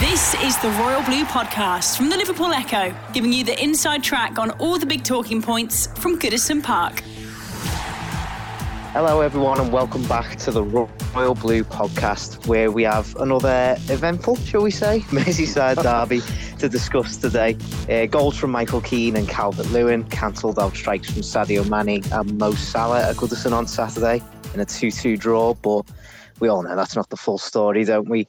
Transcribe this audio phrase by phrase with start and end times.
[0.00, 4.38] This is the Royal Blue Podcast from the Liverpool Echo, giving you the inside track
[4.38, 7.00] on all the big talking points from Goodison Park.
[8.92, 14.36] Hello, everyone, and welcome back to the Royal Blue podcast, where we have another eventful,
[14.36, 16.22] shall we say, Merseyside derby
[16.60, 17.56] to discuss today.
[17.90, 22.38] Uh, goals from Michael Keane and Calvert Lewin, cancelled out strikes from Sadio Mane and
[22.38, 24.22] Mo Salah at Goodison on Saturday
[24.54, 25.90] in a 2 2 draw, but
[26.38, 28.28] we all know that's not the full story, don't we?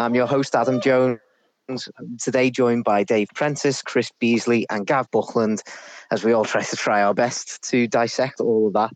[0.00, 1.18] I'm your host, Adam Jones.
[2.18, 5.62] Today, joined by Dave Prentice, Chris Beesley, and Gav Buckland,
[6.10, 8.90] as we all try to try our best to dissect all of that.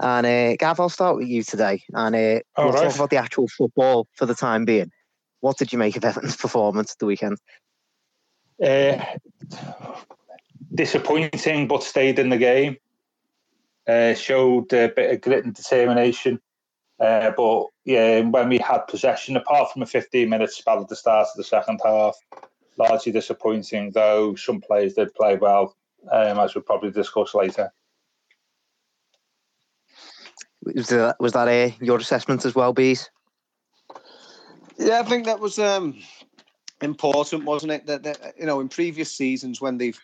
[0.00, 2.82] And uh, Gav, I'll start with you today, and uh, we'll right.
[2.82, 4.90] talk about the actual football for the time being.
[5.40, 7.38] What did you make of Everton's performance at the weekend?
[8.60, 9.02] Uh,
[10.74, 12.78] disappointing, but stayed in the game.
[13.86, 16.40] Uh, showed a bit of grit and determination.
[17.00, 20.96] Uh, but yeah, when we had possession, apart from a 15 minute spell at the
[20.96, 22.16] start of the second half,
[22.76, 25.76] largely disappointing, though some players did play well,
[26.10, 27.72] um, as we'll probably discuss later.
[30.62, 33.08] Was that, was that uh, your assessment as well, Bees?
[34.76, 35.98] Yeah, I think that was um,
[36.82, 37.86] important, wasn't it?
[37.86, 39.98] That, that you know, in previous seasons when they've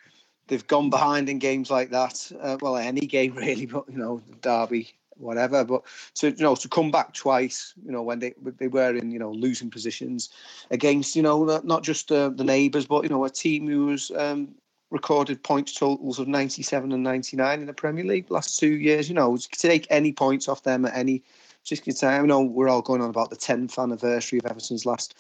[0.47, 4.23] they've gone behind in games like that, uh, well, any game really, but you know,
[4.43, 5.65] Derby, whatever.
[5.65, 5.83] But
[6.17, 9.19] to you know to come back twice, you know, when they they were in you
[9.19, 10.31] know losing positions
[10.71, 14.11] against you know not, just uh, the neighbours, but you know a team who was
[14.13, 14.55] um,
[14.91, 19.09] recorded points totals of 97 and 99 in the Premier League last two years.
[19.09, 21.23] You know, to take any points off them at any
[21.65, 22.25] Just particular time.
[22.25, 25.15] I know we're all going on about the 10th anniversary of Everton's last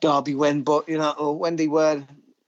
[0.00, 2.04] derby win, but you know when they were.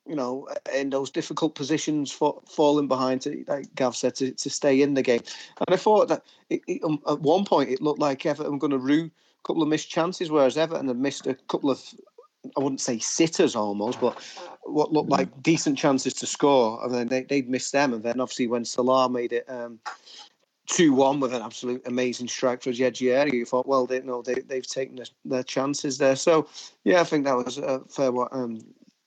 [0.06, 4.50] You know, in those difficult positions, for falling behind, to, like Gav said, to, to
[4.50, 5.22] stay in the game.
[5.58, 8.58] And I thought that it, it, um, at one point it looked like Everton were
[8.58, 11.80] going to rue a couple of missed chances, whereas Everton had missed a couple of
[12.56, 14.18] I wouldn't say sitters almost, but
[14.64, 17.94] what looked like decent chances to score, and then they, they'd missed them.
[17.94, 19.78] And then obviously when Salah made it um,
[20.66, 24.22] two one with an absolute amazing strike for Jedji area, you thought, well, they know
[24.22, 26.16] they they've taken their, their chances there.
[26.16, 26.48] So
[26.84, 28.60] yeah, I think that was a fair um,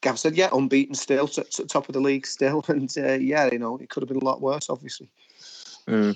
[0.06, 0.36] Gav said.
[0.36, 3.78] Yeah, unbeaten still, t- t- top of the league still, and uh, yeah, you know
[3.78, 5.10] it could have been a lot worse, obviously.
[5.88, 6.16] Mm.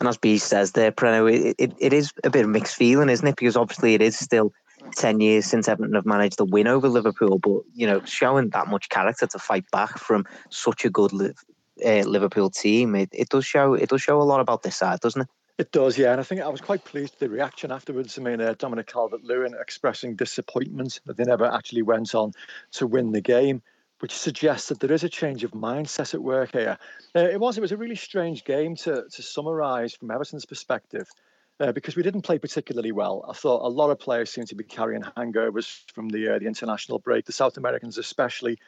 [0.00, 3.10] And as B says there, Preno, it, it, it is a bit of mixed feeling,
[3.10, 3.36] isn't it?
[3.36, 4.52] Because obviously it is still
[4.96, 8.68] 10 years since Everton have managed to win over Liverpool, but, you know, showing that
[8.68, 11.12] much character to fight back from such a good
[11.84, 15.00] uh, Liverpool team, it, it does show it does show a lot about this side,
[15.00, 15.28] doesn't it?
[15.58, 16.12] It does, yeah.
[16.12, 18.16] And I think I was quite pleased with the reaction afterwards.
[18.16, 22.32] I mean, uh, Dominic Calvert Lewin expressing disappointment that they never actually went on
[22.72, 23.62] to win the game
[24.00, 26.78] which suggests that there is a change of mindset at work here.
[27.16, 31.08] Uh, it was it was a really strange game to to summarise from Everton's perspective.
[31.60, 33.24] Uh, because we didn't play particularly well.
[33.28, 36.46] I thought a lot of players seemed to be carrying hangovers from the uh, the
[36.46, 37.24] international break.
[37.24, 38.60] The South Americans, especially,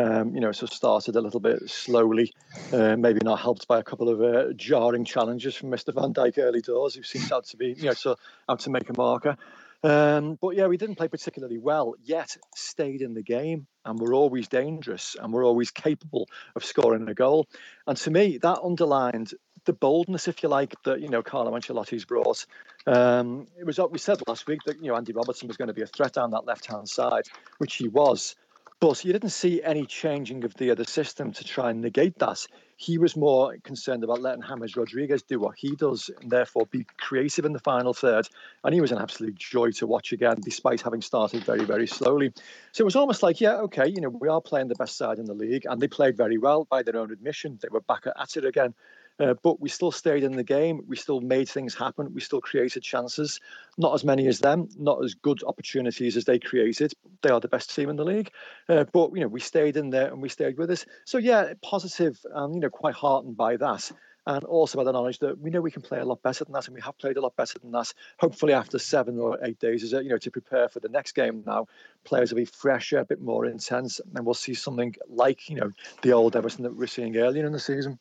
[0.00, 2.32] um, you know, of started a little bit slowly.
[2.72, 5.94] Uh, maybe not helped by a couple of uh, jarring challenges from Mr.
[5.94, 8.16] Van Dijk early doors, who seems out to be, you know, so
[8.48, 9.36] out to make a marker.
[9.82, 14.14] Um, but yeah, we didn't play particularly well, yet stayed in the game and we're
[14.14, 16.26] always dangerous and we're always capable
[16.56, 17.46] of scoring a goal.
[17.86, 19.34] And to me, that underlined
[19.66, 22.46] the boldness, if you like, that you know Carlo Ancelotti's brought.
[22.86, 25.68] Um, it was what we said last week that you know Andy Robertson was going
[25.68, 27.24] to be a threat down that left hand side,
[27.58, 28.36] which he was.
[28.80, 32.46] But you didn't see any changing of the other system to try and negate that.
[32.76, 36.84] He was more concerned about letting James Rodriguez do what he does and therefore be
[36.98, 38.28] creative in the final third.
[38.62, 42.32] And he was an absolute joy to watch again, despite having started very, very slowly.
[42.72, 45.18] So it was almost like, yeah, okay, you know, we are playing the best side
[45.18, 47.58] in the league, and they played very well by their own admission.
[47.62, 48.74] They were back at it again.
[49.20, 50.80] Uh, but we still stayed in the game.
[50.88, 52.12] We still made things happen.
[52.12, 53.40] We still created chances.
[53.78, 54.68] Not as many as them.
[54.76, 56.92] Not as good opportunities as they created.
[57.22, 58.30] They are the best team in the league.
[58.68, 60.84] Uh, but you know, we stayed in there and we stayed with us.
[61.04, 63.90] So yeah, positive and you know, quite heartened by that.
[64.26, 66.54] And also by the knowledge that we know we can play a lot better than
[66.54, 67.92] that, and we have played a lot better than that.
[68.18, 71.12] Hopefully, after seven or eight days, is it you know to prepare for the next
[71.12, 71.42] game.
[71.46, 71.66] Now,
[72.04, 75.72] players will be fresher, a bit more intense, and we'll see something like you know
[76.00, 77.98] the old Everton that we we're seeing earlier in the season.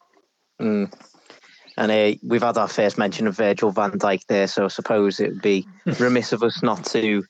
[0.61, 0.93] Mm.
[1.75, 5.19] And uh, we've had our first mention of Virgil van Dijk there, so I suppose
[5.19, 5.67] it would be
[5.99, 7.23] remiss of us not to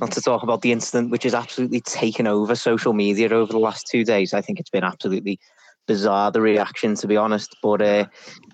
[0.00, 3.58] not to talk about the incident which has absolutely taken over social media over the
[3.58, 4.32] last two days.
[4.32, 5.38] I think it's been absolutely
[5.86, 7.54] bizarre the reaction, to be honest.
[7.62, 8.06] But uh,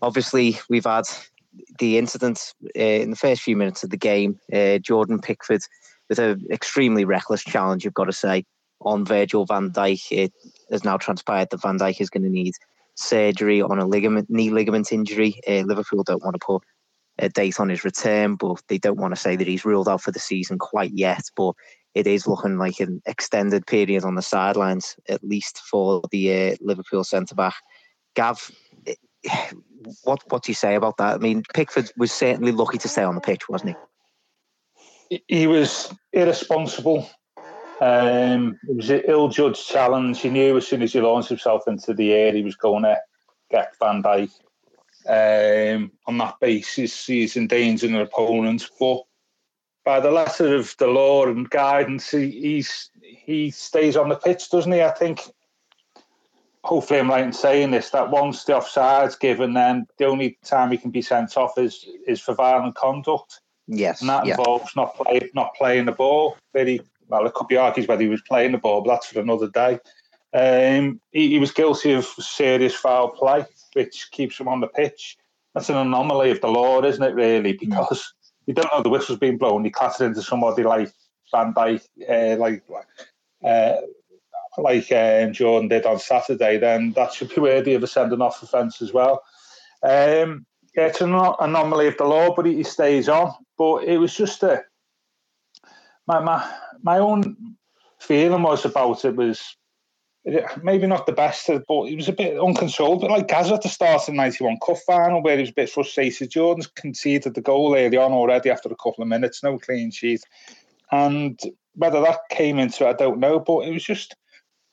[0.02, 1.04] obviously, we've had
[1.78, 4.40] the incident uh, in the first few minutes of the game.
[4.52, 5.62] Uh, Jordan Pickford
[6.08, 8.44] with an extremely reckless challenge, you've got to say,
[8.80, 10.10] on Virgil van Dijk.
[10.10, 10.32] It
[10.70, 12.54] has now transpired that Van Dijk is going to need
[12.98, 15.40] surgery on a ligament, knee ligament injury.
[15.46, 16.62] Uh, Liverpool don't want to put
[17.18, 20.02] a date on his return, but they don't want to say that he's ruled out
[20.02, 21.22] for the season quite yet.
[21.36, 21.54] But
[21.94, 26.56] it is looking like an extended period on the sidelines, at least for the uh,
[26.60, 27.54] Liverpool centre back.
[28.14, 28.50] Gav,
[28.86, 28.94] eh,
[30.04, 31.14] what what do you say about that?
[31.14, 33.76] I mean, Pickford was certainly lucky to stay on the pitch, wasn't
[35.10, 35.20] he?
[35.28, 37.08] He was irresponsible.
[37.80, 40.20] Um, it was an ill-judged challenge.
[40.20, 42.98] He knew as soon as he launched himself into the air, he was going to
[43.50, 44.30] get Van Dijk.
[45.06, 48.68] Um, on that basis, he's endangering an opponent.
[48.78, 49.04] But
[49.84, 54.50] by the letter of the law and guidance, he, he's he stays on the pitch,
[54.50, 54.82] doesn't he?
[54.82, 55.20] I think.
[56.64, 57.90] Hopefully, I'm right in saying this.
[57.90, 61.86] That once the offside's given, then the only time he can be sent off is
[62.06, 63.40] is for violent conduct.
[63.68, 64.36] Yes, and that yeah.
[64.36, 66.36] involves not play, not playing the ball.
[66.52, 69.20] Very well, it could be argued whether he was playing the ball, but that's for
[69.20, 69.78] another day.
[70.34, 75.16] Um, he, he, was guilty of serious foul play, which keeps him on the pitch.
[75.54, 77.14] That's an anomaly of the law, isn't it?
[77.14, 77.60] Really, mm.
[77.60, 78.12] because
[78.46, 79.64] you don't know the whistle's being blown.
[79.64, 80.92] He clattered into somebody like
[81.32, 82.62] Van Dijk, uh, like
[83.44, 83.76] uh,
[84.58, 86.58] like um, Jordan did on Saturday.
[86.58, 89.22] Then that should be worthy of a sending off offence as well.
[89.82, 90.44] Um,
[90.76, 93.32] yeah, it's an anomaly of the law, but he stays on.
[93.56, 94.62] But it was just a
[96.08, 96.50] my my
[96.82, 97.36] my own
[98.00, 99.56] feeling was about it was
[100.62, 103.00] maybe not the best, but he was a bit uncontrolled.
[103.00, 105.54] But like Gaz at the start of the 91 Cup final, where he was a
[105.54, 106.30] bit frustrated.
[106.30, 110.22] Jordan's conceded the goal early on already after a couple of minutes, no clean sheet.
[110.90, 111.38] And
[111.74, 113.38] whether that came into it, I don't know.
[113.38, 114.16] But it was just,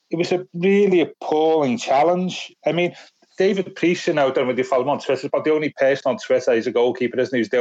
[0.09, 2.53] it was a really appalling challenge.
[2.65, 2.95] I mean,
[3.37, 6.53] David Priest, you know, don't really follow on Twitter, but the only person on Twitter
[6.53, 7.59] is a goalkeeper, isn't he?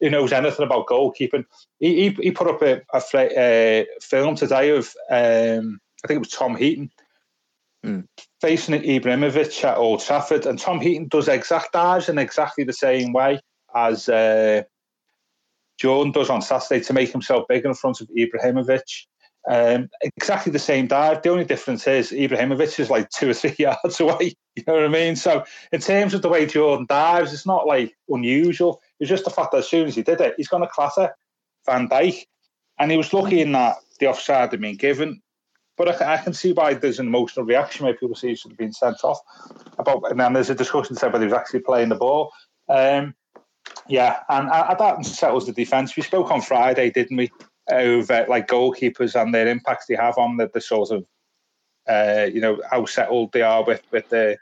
[0.00, 1.44] Who knows anything about goalkeeping.
[1.80, 3.02] He, he, he put up a, a,
[3.36, 6.90] a film today of, um, I think it was Tom Heaton,
[7.84, 8.06] mm.
[8.40, 10.46] facing Ibrahimovic at Old Trafford.
[10.46, 13.40] And Tom Heaton does exact dives in exactly the same way
[13.74, 14.62] as uh,
[15.78, 18.82] Jordan does on Saturday to make himself big in front of Ibrahimovic.
[19.46, 21.22] Um, exactly the same dive.
[21.22, 24.34] The only difference is Ibrahimovic is like two or three yards away.
[24.56, 25.16] You know what I mean?
[25.16, 28.80] So in terms of the way Jordan dives, it's not like unusual.
[29.00, 31.14] It's just the fact that as soon as he did it, he's going to clatter
[31.66, 32.24] Van Dijk.
[32.78, 35.20] And he was lucky in that the offside had been given.
[35.76, 38.52] But I, I, can see why there's an emotional reaction where people see he should
[38.52, 39.18] have been sent off.
[39.78, 42.32] About and then there's a discussion say whether he was actually playing the ball.
[42.68, 43.14] Um,
[43.88, 45.96] yeah, and uh, that settles the defence.
[45.96, 47.30] We spoke on Friday, didn't we,
[47.70, 51.06] over like goalkeepers and their impact they have on the, the sort of
[51.88, 54.36] uh, you know how settled they are with with the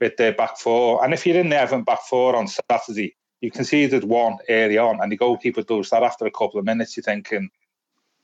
[0.00, 1.04] with their back four.
[1.04, 5.00] And if you're in the Everton back four on Saturday, you conceded one early on,
[5.00, 6.96] and the goalkeeper does that after a couple of minutes.
[6.96, 7.50] You're thinking,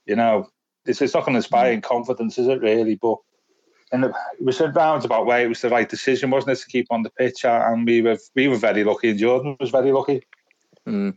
[0.07, 0.49] you know,
[0.85, 2.97] it's, it's not going to inspire in confidence, is it really?
[2.97, 3.19] But
[3.93, 5.45] and it was a roundabout way.
[5.45, 7.45] It was the right decision, wasn't it, to keep on the pitch?
[7.45, 10.23] And we were we were very lucky, and Jordan was very lucky.
[10.87, 11.17] Mm.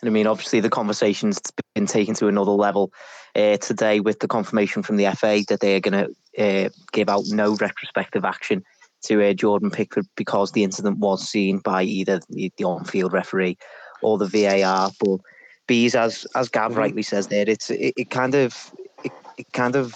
[0.00, 1.40] And I mean, obviously, the conversation's
[1.76, 2.90] been taken to another level
[3.36, 7.08] uh, today with the confirmation from the FA that they are going to uh, give
[7.08, 8.64] out no retrospective action
[9.02, 13.58] to uh, Jordan Pickford because the incident was seen by either the, the on-field referee
[14.00, 14.90] or the VAR.
[14.98, 15.20] But
[15.66, 16.80] bees, as as Gav mm-hmm.
[16.80, 18.74] rightly says there, it's it, it kind of
[19.04, 19.94] it, it, kind of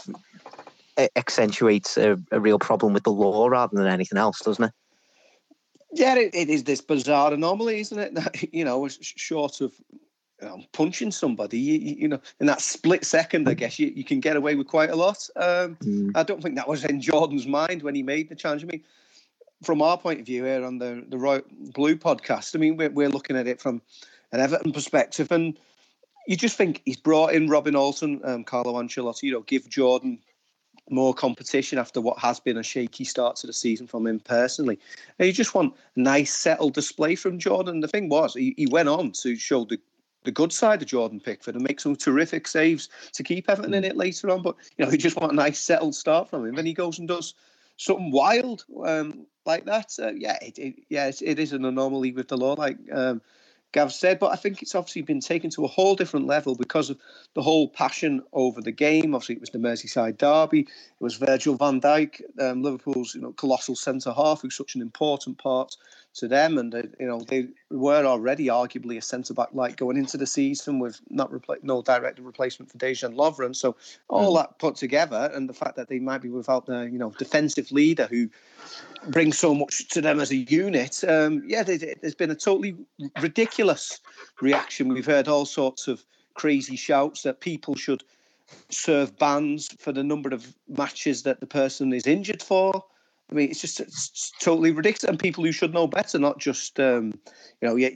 [1.16, 4.72] accentuates a, a real problem with the law rather than anything else, doesn't it?
[5.92, 8.14] Yeah, it, it is this bizarre anomaly, isn't it?
[8.14, 9.72] That, you know, short of
[10.48, 14.20] know, punching somebody, you, you, know, in that split second, I guess you, you can
[14.20, 15.28] get away with quite a lot.
[15.36, 16.12] Um, mm.
[16.14, 18.62] I don't think that was in Jordan's mind when he made the challenge.
[18.62, 18.82] I mean,
[19.62, 21.42] from our point of view here on the the Royal
[21.74, 23.82] Blue podcast, I mean, we're we're looking at it from
[24.32, 25.58] an Everton perspective, and
[26.26, 30.18] you just think he's brought in Robin Olsen, um, Carlo Ancelotti, you know, give Jordan
[30.90, 34.78] more competition after what has been a shaky start to the season from him personally.
[35.18, 37.80] And you just want a nice, settled display from Jordan.
[37.80, 39.78] The thing was, he, he went on to show the,
[40.24, 43.84] the good side of Jordan Pickford and make some terrific saves to keep Everton in
[43.84, 44.42] it later on.
[44.42, 46.54] But, you know, you just want a nice, settled start from him.
[46.54, 47.34] Then he goes and does
[47.76, 49.92] something wild um, like that.
[49.98, 52.54] Uh, yeah, it, it, yeah, it, it is an anomaly with the law.
[52.54, 53.22] Like um,
[53.72, 56.90] Gav said, but I think it's obviously been taken to a whole different level because
[56.90, 56.98] of
[57.34, 59.14] the whole passion over the game.
[59.14, 60.60] Obviously, it was the Merseyside derby.
[60.60, 64.82] It was Virgil van Dijk, um, Liverpool's you know colossal centre half, who's such an
[64.82, 65.76] important part
[66.14, 69.96] to them, and uh, you know they were already arguably a centre back like going
[69.96, 73.54] into the season with not repla- no direct replacement for Dejan Lovren.
[73.54, 73.76] So
[74.08, 74.40] all mm.
[74.40, 77.70] that put together, and the fact that they might be without the you know defensive
[77.70, 78.28] leader who
[79.08, 82.76] brings so much to them as a unit, um, yeah, there's been a totally
[83.20, 84.00] ridiculous
[84.40, 84.88] reaction.
[84.88, 88.02] We've heard all sorts of crazy shouts that people should
[88.68, 92.84] serve bans for the number of matches that the person is injured for.
[93.30, 95.08] I mean, it's just it's totally ridiculous.
[95.08, 97.18] And people who should know better, not just um,
[97.60, 97.90] you know, your,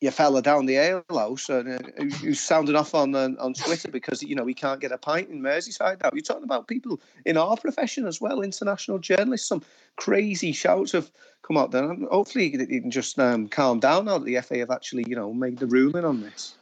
[0.00, 1.78] your fella down the ale house uh,
[2.20, 5.30] who's sounding off on uh, on Twitter because you know he can't get a pint
[5.30, 6.10] in Merseyside now.
[6.12, 9.48] You're talking about people in our profession as well, international journalists.
[9.48, 9.62] Some
[9.96, 11.10] crazy shouts have
[11.42, 11.90] come out there.
[11.90, 15.16] And Hopefully, you can just um, calm down now that the FA have actually you
[15.16, 16.56] know made the ruling on this.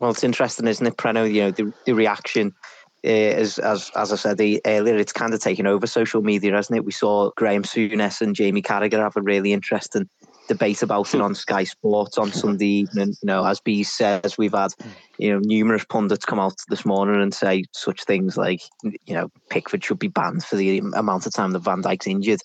[0.00, 1.30] Well, it's interesting, isn't it, Preno?
[1.30, 2.54] You know, the, the reaction
[3.04, 6.76] uh, as as as I said earlier, it's kind of taken over social media, hasn't
[6.76, 6.84] it?
[6.84, 10.08] We saw Graham Souness and Jamie Carragher have a really interesting
[10.48, 13.14] debate about it on Sky Sports on Sunday evening.
[13.22, 14.72] You know, as B says, we've had
[15.18, 19.30] you know numerous pundits come out this morning and say such things like you know
[19.48, 22.40] Pickford should be banned for the amount of time that Van Dijk's injured,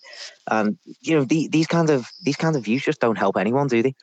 [0.50, 3.67] and you know the, these kind of these kind of views just don't help anyone,
[3.67, 3.95] do they?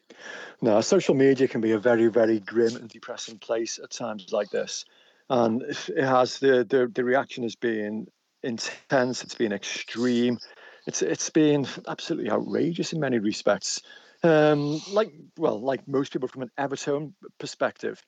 [0.61, 4.51] No, social media can be a very very grim and depressing place at times like
[4.51, 4.85] this
[5.31, 8.07] and it has the the, the reaction has been
[8.43, 9.23] intense.
[9.23, 10.39] It's been extreme.
[10.87, 13.83] It's it's been absolutely outrageous in many respects.
[14.23, 18.03] Um, like well, like most people from an Everton perspective,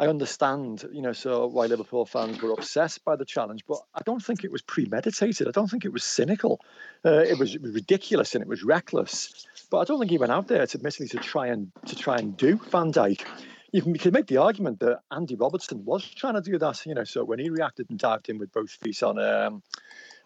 [0.00, 4.00] I understand, you know, so why Liverpool fans were obsessed by the challenge, but I
[4.06, 5.46] don't think it was premeditated.
[5.46, 6.60] I don't think it was cynical.
[7.04, 9.46] Uh, it was ridiculous and it was reckless.
[9.70, 12.16] But I don't think he went out there to admittedly to try and to try
[12.16, 13.26] and do Van Dijk
[13.72, 16.84] you can, you can make the argument that Andy Robertson was trying to do that,
[16.86, 19.62] you know, so when he reacted and dived in with both feet on um,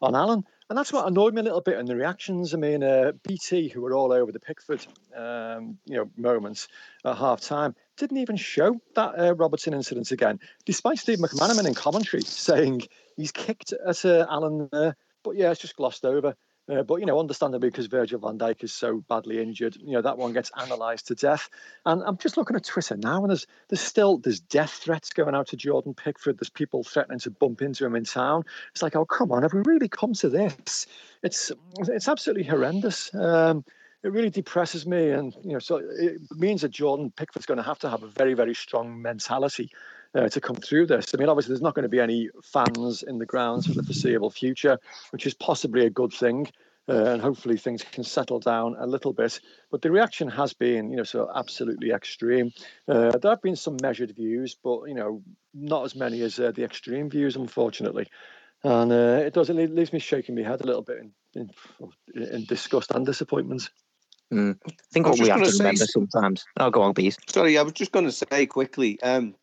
[0.03, 0.45] on Allan.
[0.71, 2.55] And that's what annoyed me a little bit in the reactions.
[2.55, 6.69] I mean, uh, BT, who were all over the Pickford, um, you know, moments
[7.05, 11.75] at half time, didn't even show that uh, Robertson incident again, despite Steve McManaman in
[11.75, 12.83] commentary saying
[13.17, 14.97] he's kicked at uh, Allan there.
[15.23, 16.35] But yeah, it's just glossed over.
[16.67, 20.01] Uh, but you know, understandably, because Virgil van Dijk is so badly injured, you know
[20.03, 21.51] that one gets analysed to death.
[21.85, 25.35] And I'm just looking at Twitter now, and there's there's still there's death threats going
[25.35, 26.39] out to Jordan Pickford.
[26.39, 28.45] There's people threatening to bump into him in town.
[28.73, 30.87] It's like, oh come on, have we really come to this?
[31.23, 33.15] It's it's absolutely horrendous.
[33.15, 33.65] Um,
[34.03, 37.63] it really depresses me, and you know, so it means that Jordan Pickford's going to
[37.63, 39.71] have to have a very very strong mentality
[40.15, 41.15] uh, to come through this.
[41.15, 43.83] I mean, obviously, there's not going to be any fans in the grounds for the
[43.83, 44.79] foreseeable future,
[45.11, 46.49] which is possibly a good thing.
[46.87, 49.41] Uh, and hopefully things can settle down a little bit.
[49.71, 52.53] But the reaction has been, you know, so absolutely extreme.
[52.87, 55.23] Uh, there have been some measured views, but you know,
[55.55, 58.09] not as many as uh, the extreme views, unfortunately.
[58.65, 61.51] And uh, it does it leaves me shaking my head a little bit in,
[62.15, 63.71] in, in disgust and disappointment.
[64.31, 64.59] Mm.
[64.67, 66.45] I think I what we have to remember sometimes.
[66.59, 67.17] Oh, go on, please.
[67.29, 69.01] Sorry, I was just going to say quickly.
[69.03, 69.35] Um,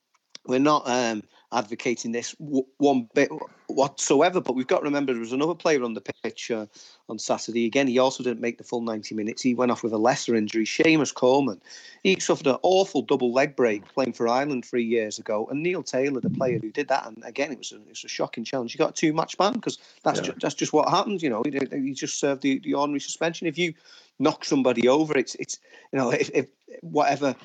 [0.46, 3.30] we're not um, advocating this w- one bit
[3.68, 6.66] whatsoever, but we've got to remember there was another player on the pitch uh,
[7.10, 7.66] on Saturday.
[7.66, 9.42] Again, he also didn't make the full 90 minutes.
[9.42, 10.66] He went off with a lesser injury.
[10.66, 11.62] Seamus Coleman.
[12.04, 15.48] He suffered an awful double leg break playing for Ireland three years ago.
[15.50, 18.04] And Neil Taylor, the player who did that, and again, it was a, it was
[18.04, 18.72] a shocking challenge.
[18.72, 20.28] He got a two match ban because that's, yeah.
[20.28, 21.22] ju- that's just what happens.
[21.24, 23.48] You know, he, he just served the, the ordinary suspension.
[23.48, 23.74] If you
[24.20, 25.60] knock somebody over, it's, it's
[25.92, 26.48] you know, if, if
[26.82, 27.36] whatever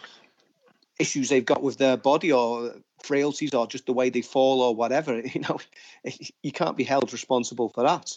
[0.99, 4.75] issues they've got with their body or frailties or just the way they fall or
[4.75, 5.23] whatever.
[5.35, 5.59] You know,
[6.43, 8.13] you can't be held responsible for that.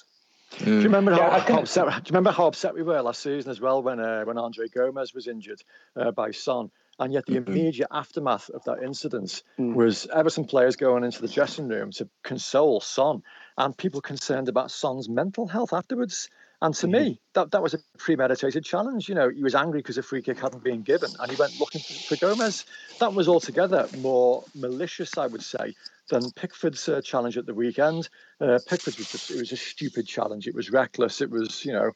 [0.57, 0.65] Mm.
[0.65, 1.85] Do you remember how, yeah, how, upset?
[1.85, 4.67] Do you remember how upset we were last season as well when uh, when Andre
[4.67, 5.61] Gomes was injured
[5.95, 6.71] uh, by Son?
[6.97, 7.51] And yet, the mm-hmm.
[7.51, 9.73] immediate aftermath of that incident mm.
[9.73, 13.21] was Everton players going into the dressing room to console Son,
[13.57, 16.29] and people concerned about Son's mental health afterwards.
[16.61, 17.03] And to mm-hmm.
[17.03, 19.07] me, that, that was a premeditated challenge.
[19.07, 21.57] You know, he was angry because a free kick hadn't been given and he went
[21.59, 22.65] looking for, for Gomes.
[22.99, 25.73] That was altogether more malicious, I would say,
[26.09, 28.09] than Pickford's uh, challenge at the weekend.
[28.41, 30.47] Uh, Pickford's was just, it was a stupid challenge.
[30.47, 31.21] It was reckless.
[31.21, 31.91] It was, you know,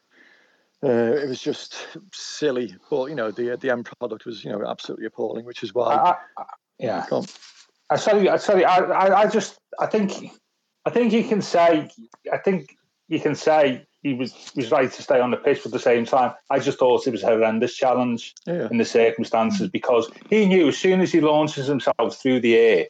[0.82, 1.76] uh, it was just
[2.14, 2.74] silly.
[2.90, 5.94] But, you know, the the end product was, you know, absolutely appalling, which is why.
[5.94, 6.44] I, I,
[6.80, 7.06] yeah.
[7.90, 10.32] I sorry, I sorry, I, I, I just, I think,
[10.86, 11.90] I think you can say,
[12.32, 12.78] I think
[13.10, 15.80] you can say he was was right to stay on the pitch, but at the
[15.80, 18.68] same time, I just thought it was a horrendous challenge yeah.
[18.70, 22.88] in the circumstances because he knew as soon as he launches himself through the air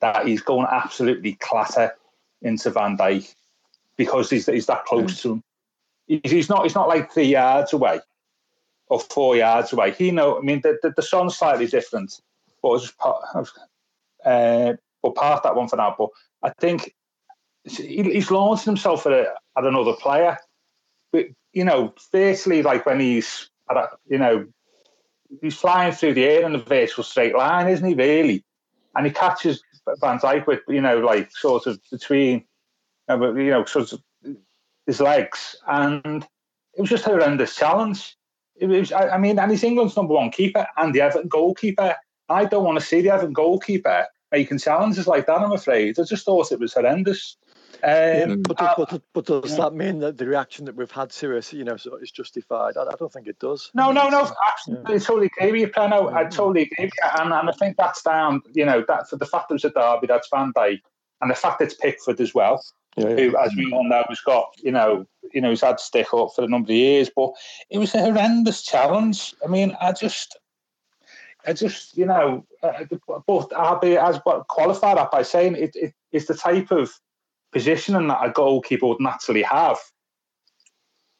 [0.00, 1.94] that he's going absolutely clatter
[2.40, 3.34] into Van Dijk
[3.96, 5.42] because he's he's that close to him.
[6.06, 8.00] He's not he's not like three yards away
[8.88, 9.92] or four yards away.
[9.92, 10.38] He know.
[10.38, 12.20] I mean, the the, the Son's slightly different,
[12.62, 13.22] but just part
[14.24, 15.94] uh, we'll park that one for now.
[15.98, 16.08] But
[16.42, 16.94] I think
[17.64, 20.38] he's launching himself at, a, at another player
[21.14, 23.48] but you know, firstly, like when he's
[24.08, 24.46] you know,
[25.40, 27.94] he's flying through the air in a virtual straight line, isn't he?
[27.94, 28.44] Really,
[28.96, 29.62] and he catches
[30.00, 32.44] Van Dijk with you know, like sort of between,
[33.08, 34.02] uh, you know, sort of
[34.86, 36.26] his legs, and
[36.76, 38.16] it was just a horrendous challenge.
[38.56, 41.94] It was, I, mean, and he's England's number one keeper and the Everton goalkeeper.
[42.28, 45.40] I don't want to see the Everton goalkeeper making challenges like that.
[45.40, 45.98] I'm afraid.
[45.98, 47.36] I just thought it was horrendous.
[47.82, 47.90] Um,
[48.30, 49.64] yeah, but, uh, but, but, does yeah.
[49.64, 52.76] that mean that the reaction that we've had to it, you know, is justified?
[52.76, 53.70] I, I don't think it does.
[53.74, 54.30] No, no, no.
[54.46, 54.96] Absolutely, yeah.
[54.96, 56.12] I totally agree with you, Preno.
[56.12, 58.42] I totally agree, and, and I think that's down.
[58.52, 60.80] You know, that for the fact that it was a derby, that's Van Dijk,
[61.20, 62.62] and the fact it's Pickford as well.
[62.96, 66.14] Yeah, who, as we all know, has got you know, you know, he's had stick
[66.14, 67.32] up for a number of years, but
[67.70, 69.34] it was a horrendous challenge.
[69.44, 70.38] I mean, I just,
[71.44, 72.84] I just, you know, uh,
[73.26, 76.92] but I'll be as qualified that by saying it, it, it's the type of
[77.54, 79.78] positioning that a goalkeeper would naturally have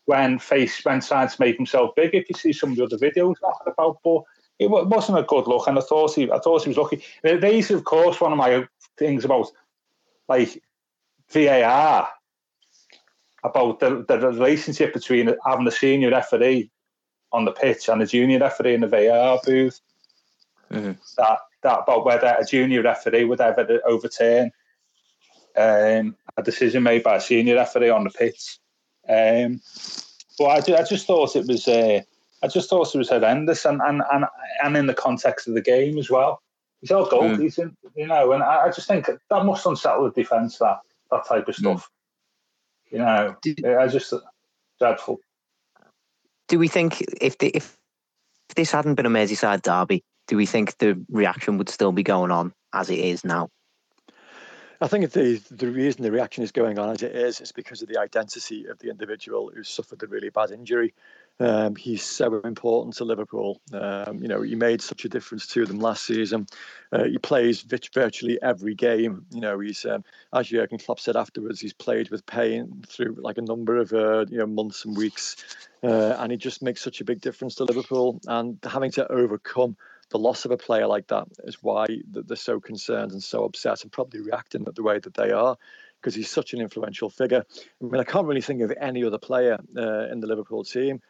[0.04, 2.14] when face when trying to make himself big.
[2.14, 3.36] If you see some of the other videos
[3.66, 4.22] about, but
[4.58, 7.02] it wasn't a good look, and I thought he, I thought he was lucky.
[7.22, 8.66] These, of course, one of my
[8.98, 9.48] things about
[10.28, 10.62] like
[11.32, 12.08] VAR
[13.44, 16.70] about the, the relationship between having a senior referee
[17.32, 19.80] on the pitch and a junior referee in the VAR booth.
[20.70, 20.92] Mm-hmm.
[21.18, 24.50] That that about whether a junior referee would ever overturn
[25.56, 28.58] um, a decision made by a senior referee on the pitch.
[29.08, 29.60] Um,
[30.38, 32.00] but I, I just thought it was uh,
[32.42, 34.24] I just thought it was horrendous, and and and
[34.62, 36.40] and in the context of the game as well.
[36.80, 37.40] He's all goal, mm.
[37.40, 40.80] he's in, you know, and I, I just think that must unsettle the defence that
[41.10, 41.88] that type of stuff.
[42.90, 42.92] Mm.
[42.92, 44.12] You know, do, I just
[44.78, 45.20] dreadful.
[46.48, 47.76] Do we think if the, if
[48.54, 52.30] this hadn't been a Merseyside derby, do we think the reaction would still be going
[52.30, 53.48] on as it is now?
[54.84, 57.80] I think the the reason the reaction is going on as it is is because
[57.80, 60.92] of the identity of the individual who suffered a really bad injury.
[61.40, 63.62] Um, he's so important to Liverpool.
[63.72, 66.46] Um, you know, he made such a difference to them last season.
[66.92, 69.24] Uh, he plays virtually every game.
[69.30, 73.38] You know, he's um, as Jurgen Klopp said afterwards, he's played with pain through like
[73.38, 75.36] a number of uh, you know months and weeks,
[75.82, 78.20] uh, and he just makes such a big difference to Liverpool.
[78.26, 79.78] And having to overcome
[80.10, 83.82] the loss of a player like that is why they're so concerned and so upset
[83.82, 85.56] and probably reacting the way that they are
[86.00, 87.44] because he's such an influential figure.
[87.82, 91.00] I mean, I can't really think of any other player uh, in the Liverpool team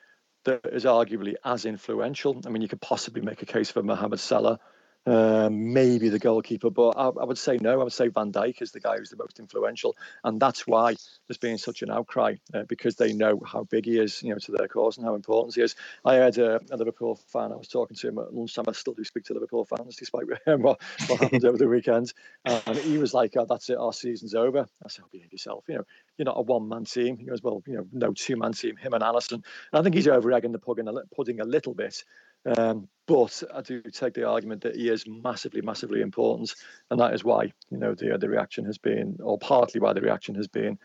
[0.45, 2.41] that is arguably as influential.
[2.47, 4.61] I mean, you could possibly make a case for Mohamed Salah,
[5.07, 7.81] um, maybe the goalkeeper, but I, I, would say no.
[7.81, 10.95] I would say Van Dijk is the guy who's the most influential, and that's why
[11.29, 14.39] there's been such an outcry uh, because they know how big he is, you know,
[14.39, 15.77] to their cause and how important he is.
[16.05, 17.53] I had a, a Liverpool fan.
[17.53, 18.65] I was talking to him at lunchtime.
[18.67, 22.13] I still do speak to Liverpool fans, despite what, what happened over the weekend.
[22.45, 23.77] And he was like, oh, "That's it.
[23.77, 25.65] Our season's over." I said, "Behave yourself.
[25.69, 25.85] You know,
[26.17, 28.77] you're not a one-man team." He goes, "Well, you know, no two-man team.
[28.77, 32.05] Him and Alisson." And I think he's over egging the pudding a little bit.
[32.45, 36.55] Um, but I do take the argument that he is massively, massively important,
[36.91, 40.01] and that is why you know the the reaction has been, or partly why the
[40.01, 40.79] reaction has been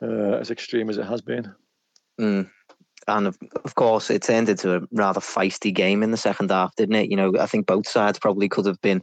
[0.00, 1.52] uh, as extreme as it has been.
[2.20, 2.50] Mm.
[3.06, 6.74] And of, of course, it turned into a rather feisty game in the second half,
[6.76, 7.10] didn't it?
[7.10, 9.02] You know, I think both sides probably could have been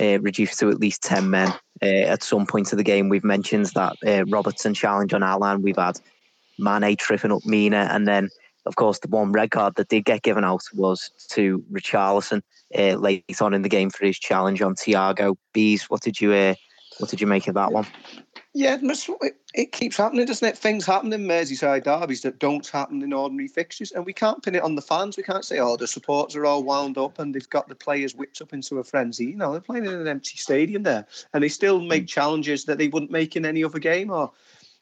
[0.00, 1.48] uh, reduced to at least ten men
[1.82, 3.08] uh, at some point of the game.
[3.08, 5.62] We've mentioned that uh, Robertson challenge on Allan.
[5.62, 6.00] We've had
[6.58, 8.30] Mane tripping up Mina, and then
[8.66, 12.42] of course, the one red card that did get given out was to Richarlison
[12.76, 15.36] uh, late on in the game for his challenge on Thiago.
[15.52, 16.54] Bees, what did you uh,
[16.98, 17.86] what did you make of that one?
[18.54, 18.78] Yeah,
[19.52, 20.56] it keeps happening, doesn't it?
[20.56, 24.54] Things happen in Merseyside derbies that don't happen in ordinary fixtures, and we can't pin
[24.54, 25.18] it on the fans.
[25.18, 28.14] We can't say, "Oh, the supporters are all wound up and they've got the players
[28.14, 31.44] whipped up into a frenzy." You know, they're playing in an empty stadium there, and
[31.44, 32.06] they still make hmm.
[32.06, 34.32] challenges that they wouldn't make in any other game, or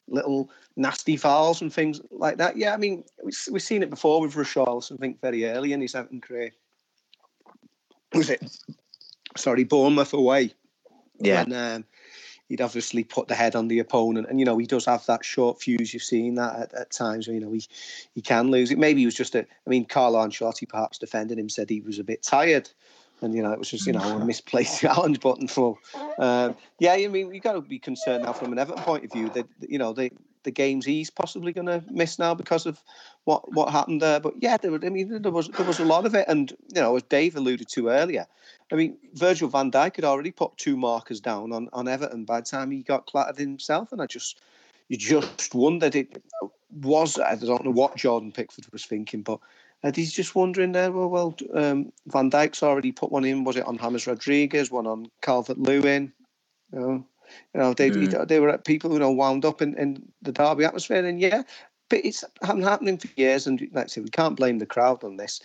[0.07, 2.57] little nasty fouls and things like that.
[2.57, 5.81] Yeah, I mean, we've we've seen it before with Richarlison, I think, very early in
[5.81, 6.51] his Everton career.
[8.13, 8.43] Was it?
[9.35, 10.53] Sorry, Bournemouth away.
[11.19, 11.41] Yeah.
[11.41, 11.85] And um,
[12.47, 14.27] he'd obviously put the head on the opponent.
[14.29, 15.93] And, you know, he does have that short fuse.
[15.93, 17.63] You've seen that at, at times where, you know, he,
[18.13, 18.77] he can lose it.
[18.77, 21.99] Maybe he was just a, I mean, Carlo Ancelotti perhaps defending him said he was
[21.99, 22.69] a bit tired
[23.21, 25.77] and you know it was just you know a misplaced challenge button for
[26.19, 29.11] um, yeah I mean you got to be concerned now from an Everton point of
[29.11, 30.11] view that you know the
[30.45, 32.81] the games he's possibly going to miss now because of
[33.25, 34.21] what what happened there.
[34.21, 36.25] But yeah there, I mean there was there was a lot of it.
[36.29, 38.25] And you know as Dave alluded to earlier
[38.71, 42.39] I mean Virgil van Dijk had already put two markers down on on Everton by
[42.39, 43.91] the time he got clattered himself.
[43.91, 44.39] And I just
[44.87, 46.21] you just wondered it
[46.81, 49.39] was I don't know what Jordan Pickford was thinking but
[49.83, 53.43] and he's just wondering there, well, well um, Van Dijk's already put one in.
[53.43, 56.11] Was it on James Rodriguez, one on Calvert Lewin?
[56.73, 57.07] You know,
[57.53, 58.27] you know they, mm.
[58.27, 61.05] they were people who you know wound up in, in the derby atmosphere.
[61.05, 61.43] And yeah,
[61.89, 63.45] but it's been happening for years.
[63.47, 65.41] And like I say, we can't blame the crowd on this.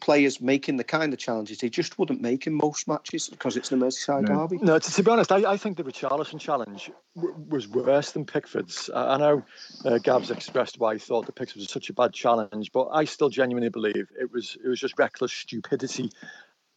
[0.00, 3.68] Players making the kind of challenges they just wouldn't make in most matches because it's
[3.68, 4.46] the Merseyside no.
[4.46, 4.58] derby.
[4.62, 8.24] No, to, to, be honest, I, I think the Richarlison challenge w- was worse than
[8.24, 8.90] Pickford's.
[8.94, 9.42] I, I know
[9.84, 13.04] uh, Gabs expressed why he thought the Pickford was such a bad challenge, but I
[13.04, 16.10] still genuinely believe it was it was just reckless stupidity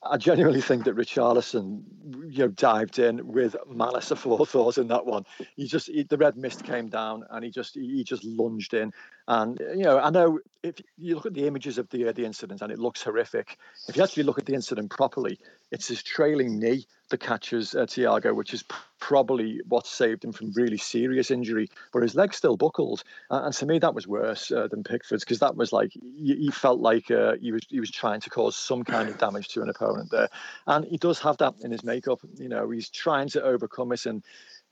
[0.05, 1.83] I genuinely think that Richarlison,
[2.29, 5.25] you know, dived in with malice aforethought in that one.
[5.55, 8.91] He just he, the red mist came down and he just he just lunged in.
[9.27, 12.25] And you know, I know if you look at the images of the uh, the
[12.25, 13.57] incident and it looks horrific.
[13.87, 15.39] If you actually look at the incident properly,
[15.71, 18.63] it's his trailing knee that catches uh, Thiago, which is
[18.99, 21.69] probably what saved him from really serious injury.
[21.91, 25.23] But his leg still buckled, uh, and to me that was worse uh, than Pickford's
[25.23, 28.29] because that was like he, he felt like uh, he was he was trying to
[28.29, 30.29] cause some kind of damage to an opponent there,
[30.67, 32.19] and he does have that in his makeup.
[32.35, 34.23] You know, he's trying to overcome it and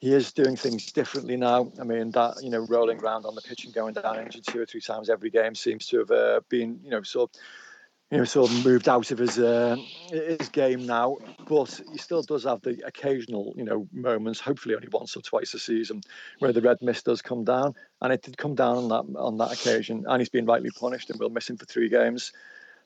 [0.02, 1.72] he is doing things differently now.
[1.80, 4.60] I mean, that you know, rolling around on the pitch and going down injured two
[4.60, 7.42] or three times every game seems to have uh, been you know sort of
[8.10, 9.78] you know sort of moved out of his uh,
[10.10, 11.18] his game now.
[11.48, 15.54] But he still does have the occasional you know moments, hopefully only once or twice
[15.54, 16.02] a season,
[16.40, 19.38] where the red mist does come down, and it did come down on that on
[19.38, 22.34] that occasion, and he's been rightly punished, and we'll miss him for three games.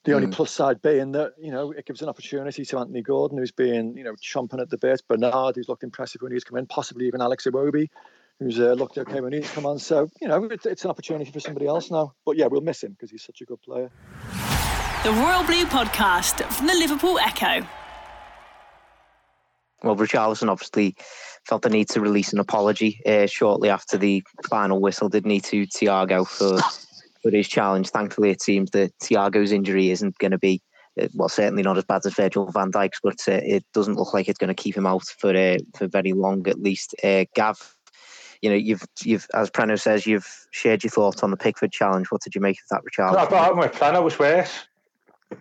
[0.06, 0.34] The only mm.
[0.34, 3.98] plus side being that you know it gives an opportunity to Anthony Gordon, who's been
[3.98, 7.08] you know chomping at the bit, Bernard, who's looked impressive when he's come in, possibly
[7.08, 7.90] even Alex Iwobi,
[8.40, 9.80] who's uh, looked okay when he's come on.
[9.80, 12.14] So you know it's, it's an opportunity for somebody else now.
[12.24, 13.90] But yeah, we'll miss him because he's such a good player.
[15.04, 17.68] The Royal Blue Podcast from the Liverpool Echo.
[19.84, 20.96] Well, Richarlison obviously
[21.48, 25.40] felt the need to release an apology uh, shortly after the final whistle, didn't he,
[25.42, 26.60] to Thiago for
[27.34, 27.90] his challenge.
[27.90, 30.62] Thankfully, it seems that Thiago's injury isn't going to be,
[31.02, 34.14] uh, well, certainly not as bad as Virgil van Dijk's, but uh, it doesn't look
[34.14, 36.96] like it's going to keep him out for uh, for very long at least.
[37.04, 37.76] Uh, Gav,
[38.42, 42.08] you know, you've you've as Preno says, you've shared your thoughts on the Pickford challenge.
[42.12, 43.04] What did you make of that, Richard?
[43.04, 44.66] I thought with Preno was worse.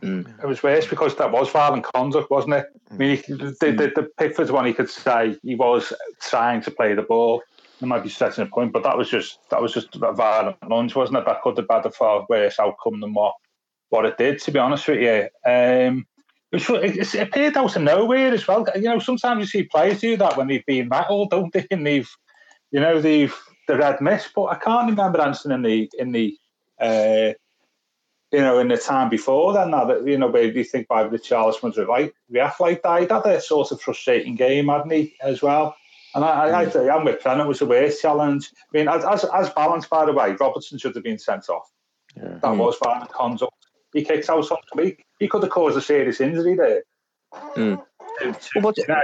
[0.01, 0.43] Mm.
[0.43, 2.67] It was worse because that was violent conduct, wasn't it?
[2.91, 6.95] I mean, the, the, the Pickford's one, he could say he was trying to play
[6.95, 7.43] the ball
[7.81, 10.57] it might be stretching a point, but that was just that was just a violent
[10.69, 11.27] lunge, wasn't it?
[11.27, 13.35] That could have had a far worse outcome than what
[13.91, 14.41] what it did.
[14.41, 16.07] To be honest with you, um,
[16.53, 18.67] it, was, it appeared out of nowhere as well.
[18.75, 21.67] You know, sometimes you see players do that when they've been rattled, don't they?
[21.71, 22.11] And they've,
[22.71, 23.35] you know, they've
[23.67, 24.31] the red mist.
[24.35, 26.37] But I can't remember answering in the in the.
[26.81, 27.33] Uh,
[28.33, 31.05] you know, in the time before then, now that you know, where you think by
[31.05, 33.03] Richarlison was right, react like that.
[33.03, 35.77] He had a sort of frustrating game, hadn't he, as well?
[36.15, 37.41] And I, I, I, am with Ken.
[37.41, 38.51] It was a worst challenge.
[38.55, 41.69] I mean, as, as, as balanced, by the way, Robertson should have been sent off.
[42.17, 42.35] Yeah.
[42.35, 42.59] That mm.
[42.59, 43.53] was violent conduct.
[43.93, 44.85] He kicks out something.
[44.85, 46.83] He, he could have caused a serious injury there.
[47.57, 47.83] Mm.
[48.57, 49.03] well, you know,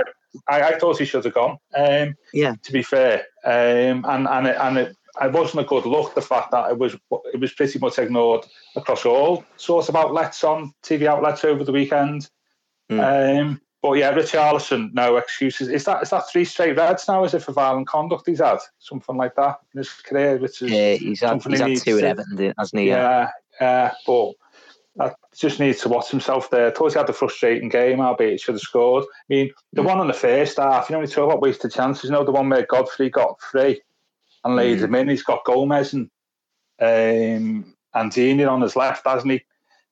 [0.49, 1.59] I, I thought he should have gone.
[1.77, 2.55] Um, yeah.
[2.63, 6.15] To be fair, um, and and it, and it, it wasn't a good look.
[6.15, 6.95] The fact that it was
[7.33, 8.47] it was pretty much ignored
[8.77, 12.31] across all sorts of outlets on TV outlets over the weekend.
[12.91, 13.41] Mm.
[13.41, 15.69] Um, but yeah, Richarlison, no excuses.
[15.69, 17.25] Is that is that three straight reds now?
[17.25, 18.59] Is it for violent conduct he's had?
[18.79, 21.99] Something like that in his career, which is yeah, he's had, he's he had two
[21.99, 22.89] at Everton, hasn't he?
[22.89, 24.33] Yeah, yeah, but
[24.97, 26.67] that just needs to watch himself there.
[26.67, 29.05] I thought he had a frustrating game, albeit he should have scored.
[29.05, 29.87] I mean, the mm.
[29.87, 32.05] one on the first half, you know, we talk about wasted chances.
[32.05, 33.81] You know, the one where Godfrey got free
[34.45, 34.85] and laid mm.
[34.85, 35.09] him in.
[35.09, 36.11] He's got Gomez and
[36.81, 39.43] um, and on his left, hasn't he?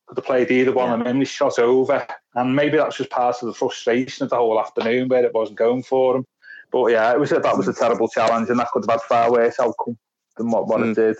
[0.08, 0.96] Could have played either one yeah.
[0.96, 1.18] of them.
[1.18, 5.08] He shot over, and maybe that's just part of the frustration of the whole afternoon
[5.08, 6.24] where it wasn't going for them.
[6.72, 9.06] But yeah, it was a, that was a terrible challenge, and that could have had
[9.06, 9.98] far worse outcome
[10.36, 10.90] than what, what mm.
[10.90, 11.16] it did.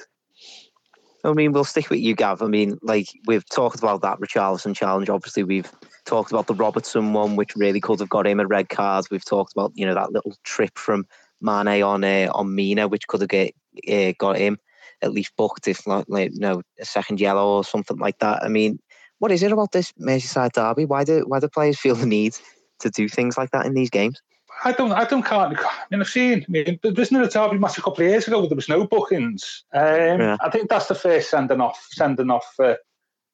[1.24, 2.42] I mean, we'll stick with you, Gav.
[2.42, 5.10] I mean, like we've talked about that Richarlison challenge.
[5.10, 5.70] Obviously, we've
[6.06, 9.06] talked about the Robertson one, which really could have got him a red card.
[9.10, 11.06] We've talked about you know that little trip from
[11.40, 13.54] Mane on uh, on Mina, which could have get,
[13.90, 14.58] uh, got him
[15.02, 18.42] at least booked, if not like you know a second yellow or something like that.
[18.42, 18.78] I mean,
[19.18, 20.84] what is it about this Merseyside derby?
[20.84, 22.36] Why do why do players feel the need
[22.80, 24.20] to do things like that in these games?
[24.64, 25.56] I don't, I don't can't.
[25.56, 26.44] I mean, I've seen.
[26.48, 28.86] I mean, there's no derby match a couple of years ago where there was no
[28.86, 29.64] bookings.
[29.72, 30.36] Um, yeah.
[30.40, 32.74] I think that's the first sending off, sending off uh,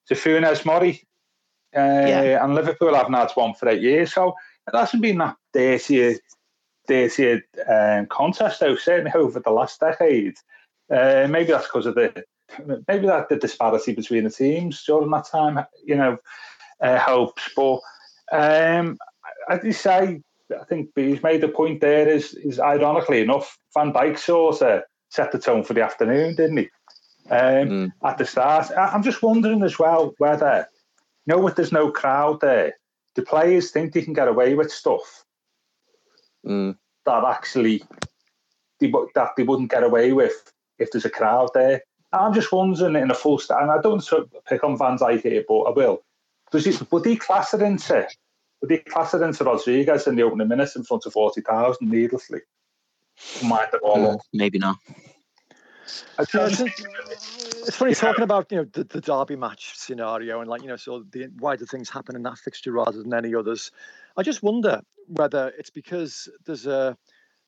[0.08, 1.02] to Funes Mori,
[1.74, 2.44] uh, yeah.
[2.44, 4.34] and Liverpool haven't had one for eight years, so
[4.68, 6.18] it hasn't been that dirty,
[6.86, 8.76] dirty um, contest though.
[8.76, 10.34] Certainly over the last decade.
[10.92, 12.24] Uh, maybe that's because of the
[12.88, 16.18] maybe that the disparity between the teams during that time, you know,
[16.80, 17.50] uh, helps.
[17.56, 17.80] But
[18.32, 18.98] um,
[19.48, 20.20] as you say,
[20.50, 24.82] I think he's made the point there is, is ironically enough, Van Dijk sort of
[25.10, 26.70] set the tone for the afternoon, didn't he?
[27.30, 27.92] Um, mm.
[28.04, 30.68] At the start, I'm just wondering as well whether,
[31.26, 32.74] you know, with there's no crowd there,
[33.14, 35.24] the players think they can get away with stuff
[36.46, 36.76] mm.
[37.06, 37.82] that actually
[38.80, 41.82] they, that they wouldn't get away with if there's a crowd there.
[42.12, 44.98] I'm just wondering in a full stand, and I don't sort of pick on Van
[44.98, 46.04] Dijk here, but I will.
[46.52, 48.06] Does he, would he class it into
[48.60, 51.90] would he class it into Rodriguez in the opening minutes in front of forty thousand
[51.90, 52.40] needlessly?
[53.42, 54.76] Mind it all uh, Maybe not.
[56.32, 60.62] Yeah, it's, it's, funny talking about you know the, the derby match scenario and like
[60.62, 63.70] you know so the why do things happen in that fixture rather than any others.
[64.16, 66.96] I just wonder whether it's because there's a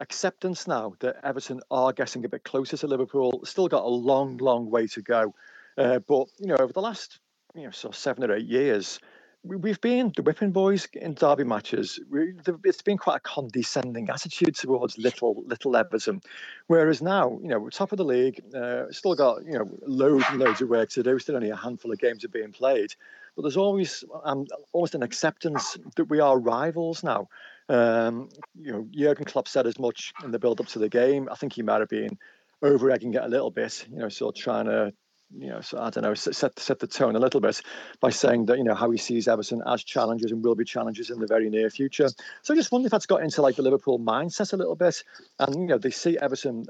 [0.00, 3.40] acceptance now that Everton are getting a bit closer to Liverpool.
[3.44, 5.34] Still got a long, long way to go,
[5.78, 7.20] uh, but you know over the last
[7.54, 9.00] you know so seven or eight years,
[9.42, 11.98] we've been the whipping boys in derby matches.
[12.10, 16.20] We, it's been quite a condescending attitude towards little little Everton,
[16.66, 20.24] whereas now you know we're top of the league, uh, still got you know loads
[20.28, 21.18] and loads of work to do.
[21.18, 22.94] Still only a handful of games are being played,
[23.34, 27.28] but there's always um, almost an acceptance that we are rivals now.
[27.68, 31.28] Um, you know, Jurgen Klopp said as much in the build up to the game.
[31.30, 32.18] I think he might have been
[32.62, 33.86] over egging it a little bit.
[33.90, 34.92] You know, sort of trying to
[35.34, 37.60] you know, so I don't know, set set the tone a little bit
[38.00, 41.10] by saying that you know how he sees Everton as challengers and will be challengers
[41.10, 42.08] in the very near future.
[42.42, 45.02] So I just wonder if that's got into like the Liverpool mindset a little bit,
[45.38, 46.66] and you know they see Everton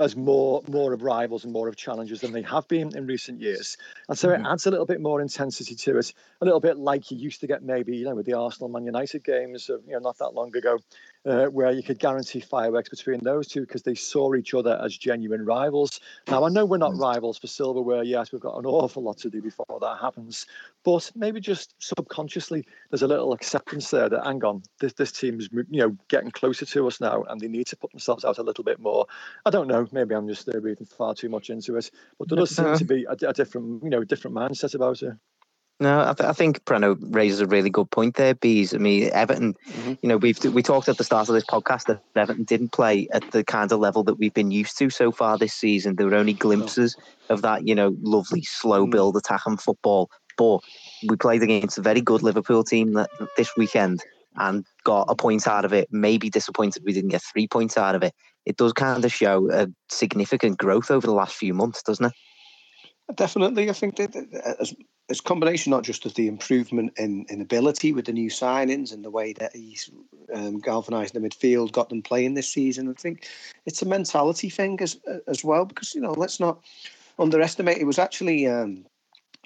[0.00, 3.40] as more more of rivals and more of challengers than they have been in recent
[3.40, 3.76] years.
[4.08, 4.44] And so mm-hmm.
[4.44, 7.40] it adds a little bit more intensity to it, a little bit like you used
[7.40, 10.18] to get maybe, you know, with the Arsenal Man United games of, you know, not
[10.18, 10.78] that long ago,
[11.26, 14.96] uh, where you could guarantee fireworks between those two because they saw each other as
[14.96, 16.00] genuine rivals.
[16.28, 17.00] Now, I know we're not mm.
[17.00, 18.02] rivals for silverware.
[18.02, 20.46] Yes, we've got an awful lot to do before that happens.
[20.82, 25.48] But maybe just subconsciously, there's a little acceptance there that, hang on, this, this team's
[25.52, 28.42] you know getting closer to us now and they need to put themselves out a
[28.42, 29.06] little bit more.
[29.44, 29.86] I don't know.
[29.92, 31.90] Maybe I'm just reading far too much into it.
[32.18, 35.14] But there does seem to be a, a different, you know, different mindset about it.
[35.82, 38.74] No, I, th- I, think Preno raises a really good point there, Bees.
[38.74, 39.94] I mean, Everton, mm-hmm.
[40.02, 43.08] you know, we've we talked at the start of this podcast that Everton didn't play
[43.12, 45.96] at the kind of level that we've been used to so far this season.
[45.96, 47.34] There were only glimpses oh.
[47.34, 48.90] of that, you know, lovely slow mm.
[48.90, 49.16] build
[49.46, 50.10] and football.
[50.36, 50.60] But
[51.08, 54.02] we played against a very good Liverpool team that, this weekend
[54.36, 55.88] and got a point out of it.
[55.90, 58.12] Maybe disappointed we didn't get three points out of it.
[58.44, 62.12] It does kind of show a significant growth over the last few months, doesn't it?
[63.16, 64.14] Definitely, I think that
[64.60, 64.74] as
[65.10, 69.04] it's combination not just of the improvement in, in ability with the new signings and
[69.04, 69.90] the way that he's
[70.32, 72.88] um, galvanised the midfield, got them playing this season.
[72.88, 73.28] I think
[73.66, 76.64] it's a mentality thing as as well because you know let's not
[77.18, 77.78] underestimate.
[77.78, 78.86] It was actually um,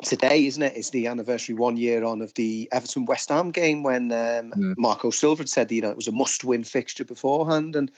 [0.03, 0.75] today, isn't it?
[0.75, 0.79] it?
[0.79, 4.75] Is the anniversary one year on of the Everton West Ham game when um, mm.
[4.77, 7.91] Marco Silva had said you know it was a must win fixture beforehand, and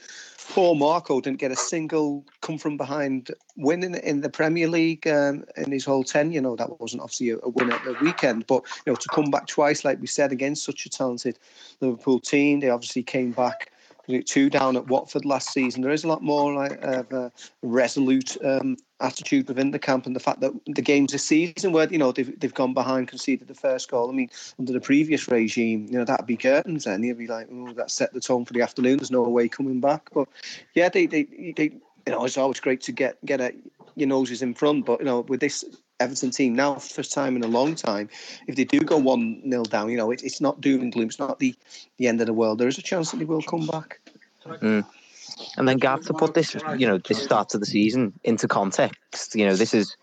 [0.49, 5.07] poor Marco didn't get a single come from behind win in, in the Premier League
[5.07, 6.35] um, in his whole tenure.
[6.35, 9.09] You know that wasn't obviously a, a win at the weekend, but you know to
[9.09, 11.39] come back twice, like we said, against such a talented
[11.81, 13.73] Liverpool team, they obviously came back
[14.27, 15.83] two down at Watford last season.
[15.83, 20.15] There is a lot more like of a resolute um, attitude within the camp, and
[20.15, 23.49] the fact that the games this season where you know they've they've gone behind, conceded
[23.49, 24.09] the first goal.
[24.09, 26.85] I mean, under the previous regime, you know that'd be curtains.
[26.85, 28.99] Then you'd be like, oh, that set the tone for the afternoon.
[28.99, 30.09] There's no way coming back.
[30.13, 30.29] But
[30.75, 31.25] yeah, they they
[31.57, 31.73] they
[32.07, 33.55] you know it's always great to get get a,
[33.97, 34.87] your noses in front.
[34.87, 35.65] But you know with this
[35.99, 38.09] Everton team now, first time in a long time.
[38.47, 41.09] If they do go one 0 down, you know it, it's not doom and gloom.
[41.09, 41.55] It's not the
[41.97, 42.59] the end of the world.
[42.59, 44.01] There is a chance that they will come back.
[44.47, 44.85] Mm.
[45.57, 49.35] And then Gav to put this, you know, this start of the season into context.
[49.35, 49.97] You know, this is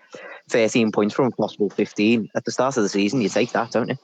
[0.50, 3.22] 13 points from possible 15 at the start of the season.
[3.22, 3.98] You take that, don't you?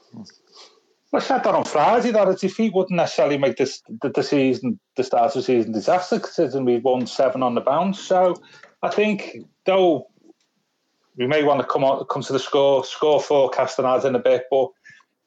[1.12, 4.22] Well, I said that on Friday that his defeat wouldn't necessarily make this the, the
[4.22, 8.00] season, the start of the season disaster, considering we won seven on the bounce.
[8.00, 8.40] So
[8.82, 10.09] I think, though
[11.20, 14.14] we may want to come on come to the score score forecast and add in
[14.14, 14.70] a bit, but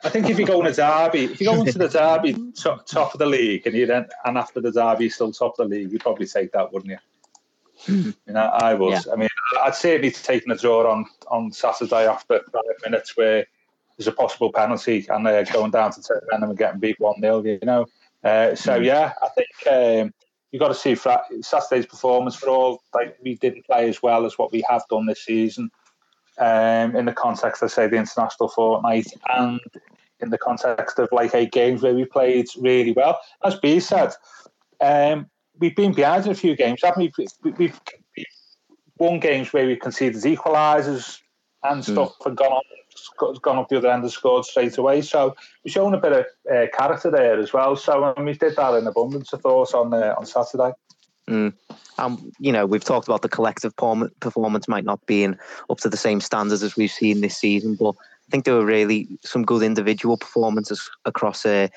[0.03, 2.88] I think if you go in a derby, if you go into the derby top,
[2.88, 5.75] top of the league and you then and after the derby still top of the
[5.75, 6.97] league, you'd probably take that, wouldn't you?
[7.86, 8.10] Hmm.
[8.25, 9.06] you know, I was.
[9.06, 9.13] Yeah.
[9.13, 9.29] I mean,
[9.62, 13.45] I'd certainly taken a draw on on Saturday after five minutes where
[13.95, 17.21] there's a possible penalty and they're going down to ten men and getting beat one
[17.21, 17.86] 0 You know,
[18.23, 18.84] uh, so hmm.
[18.84, 20.13] yeah, I think um,
[20.51, 22.82] you got to see Saturday's performance for all.
[22.95, 25.69] Like we didn't play as well as what we have done this season
[26.39, 29.60] um, in the context of say the international fortnight and
[30.19, 33.19] in the context of like eight games where we played really well.
[33.43, 34.13] As B said,
[34.82, 35.28] um,
[35.60, 37.28] we've been behind in a few games, haven't we?
[37.43, 37.82] We've, we've,
[39.00, 41.19] won games where we conceded equalisers
[41.63, 41.91] and hmm.
[41.93, 42.28] stuff mm.
[42.28, 45.02] and gone on, gone up the other end and scored straight away.
[45.02, 47.76] So we've shown a bit of uh, character there as well.
[47.76, 50.74] So we did that in abundance, of course, on uh, on Saturday.
[51.29, 51.53] Mm.
[51.97, 55.38] Um, you know, we've talked about the collective performance might not being
[55.69, 58.65] up to the same standards as we've seen this season, but I think there were
[58.65, 61.67] really some good individual performances across uh,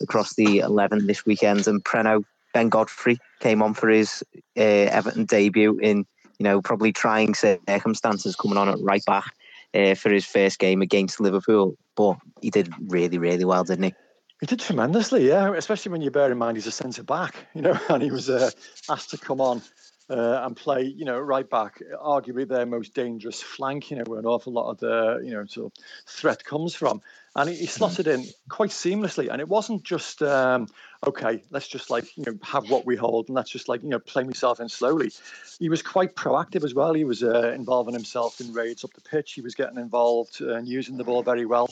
[0.00, 1.66] across the eleven this weekend.
[1.68, 4.24] And Preno Ben Godfrey came on for his
[4.56, 6.06] uh, Everton debut in
[6.38, 9.32] you know probably trying circumstances, coming on at right back.
[9.76, 13.94] uh, for his first game against Liverpool, but he did really, really well, didn't he?
[14.40, 15.54] He did tremendously, yeah.
[15.54, 18.28] Especially when you bear in mind he's a centre back, you know, and he was
[18.28, 18.50] uh,
[18.88, 19.62] asked to come on
[20.08, 24.20] uh, and play, you know, right back, arguably their most dangerous flank, you know, where
[24.20, 27.00] an awful lot of the, you know, sort of threat comes from.
[27.34, 29.28] And he, he slotted in quite seamlessly.
[29.28, 30.68] And it wasn't just, um,
[31.06, 33.88] okay, let's just like, you know, have what we hold and let's just like, you
[33.88, 35.10] know, play myself in slowly.
[35.58, 36.94] He was quite proactive as well.
[36.94, 39.32] He was uh, involving himself in raids up the pitch.
[39.32, 41.68] He was getting involved and using the ball very well.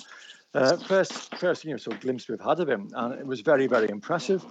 [0.54, 3.40] Uh, first, first, you know, sort of glimpse we've had of him, and it was
[3.40, 4.44] very, very impressive.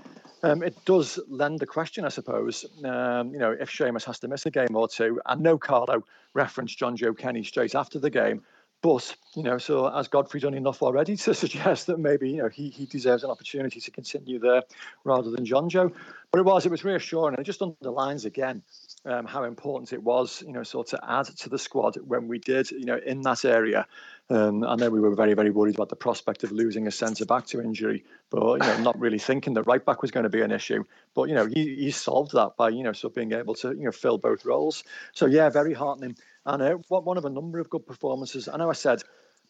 [0.44, 2.66] Um, it does lend the question, I suppose.
[2.84, 6.04] Um, you know, if Seamus has to miss a game or two, and no Carlo
[6.34, 8.44] referenced Jonjoe Kenny straight after the game,
[8.84, 12.50] but you know, so has Godfrey done enough already to suggest that maybe you know
[12.50, 14.62] he he deserves an opportunity to continue there
[15.06, 15.92] rather than Jonjoe?
[16.32, 18.62] But it was it was reassuring, and it just underlines again
[19.06, 22.40] um, how important it was, you know, sort of add to the squad when we
[22.40, 23.88] did, you know, in that area.
[24.30, 27.26] Um, I know we were very, very worried about the prospect of losing a centre
[27.26, 30.30] back to injury, but you know, not really thinking that right back was going to
[30.30, 30.84] be an issue.
[31.14, 33.84] But you know, he, he solved that by you know, so being able to you
[33.84, 34.84] know fill both roles.
[35.14, 36.16] So yeah, very heartening,
[36.46, 38.48] and uh, one of a number of good performances.
[38.48, 39.04] I know I said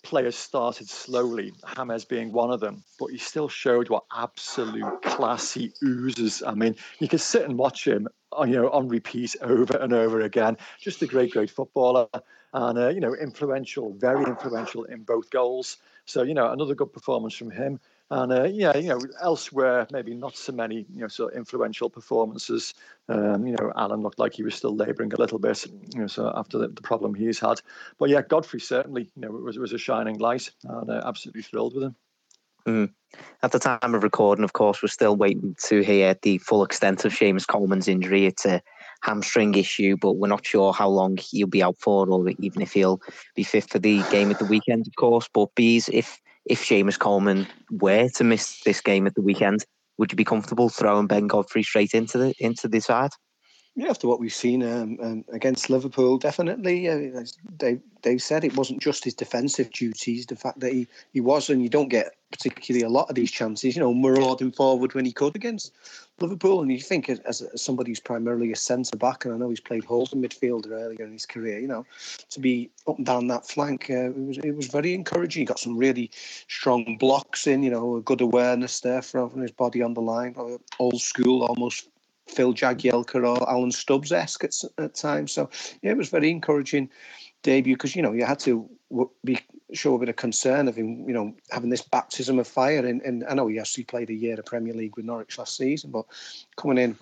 [0.03, 5.53] players started slowly, James being one of them, but he still showed what absolute class
[5.53, 6.43] he oozes.
[6.45, 9.93] I mean, you could sit and watch him, uh, you know, on repeat over and
[9.93, 10.57] over again.
[10.79, 12.07] Just a great, great footballer
[12.53, 15.77] and uh, you know influential, very influential in both goals.
[16.05, 17.79] So you know another good performance from him.
[18.11, 21.89] And uh, yeah, you know, elsewhere maybe not so many, you know, sort of influential
[21.89, 22.73] performances.
[23.09, 26.07] Um, you know, Allan looked like he was still labouring a little bit, you know,
[26.07, 27.59] so after the, the, problem he's had.
[27.97, 31.73] But yeah, Godfrey certainly, you know, was was a shining light, and uh, absolutely thrilled
[31.73, 31.95] with him.
[32.67, 32.93] Mm.
[33.41, 37.05] At the time of recording, of course, we're still waiting to hear the full extent
[37.05, 38.25] of Seamus Coleman's injury.
[38.25, 38.61] It's a
[39.01, 42.73] hamstring issue, but we're not sure how long he'll be out for, or even if
[42.73, 43.01] he'll
[43.35, 45.29] be fit for the game at the weekend, of course.
[45.31, 49.65] But bees, if if Seamus Coleman were to miss this game at the weekend,
[49.97, 53.11] would you be comfortable throwing Ben Godfrey straight into the into the side?
[53.75, 56.87] Yeah, after what we've seen um, um, against Liverpool, definitely.
[56.87, 57.23] Uh,
[57.57, 61.49] they they said it wasn't just his defensive duties, the fact that he, he was,
[61.49, 65.05] and you don't get particularly a lot of these chances, you know, marauding forward when
[65.05, 65.71] he could against
[66.19, 66.61] Liverpool.
[66.61, 69.59] And you think, as, as somebody who's primarily a centre back, and I know he's
[69.59, 71.83] played holding midfielder earlier in his career, you know,
[72.29, 75.41] to be up and down that flank, uh, it was it was very encouraging.
[75.41, 76.11] He got some really
[76.47, 80.35] strong blocks in, you know, a good awareness there from his body on the line,
[80.77, 81.89] old school, almost
[82.27, 85.31] Phil Jagielka or Alan Stubbs esque at, at times.
[85.31, 85.49] So
[85.81, 86.89] yeah, it was very encouraging
[87.41, 88.69] debut because you know you had to
[89.23, 89.39] be
[89.73, 92.85] show a bit of concern of him, you know, having this baptism of fire.
[92.85, 95.57] And, and I know he actually played a year of Premier League with Norwich last
[95.57, 96.05] season, but
[96.57, 96.97] coming in,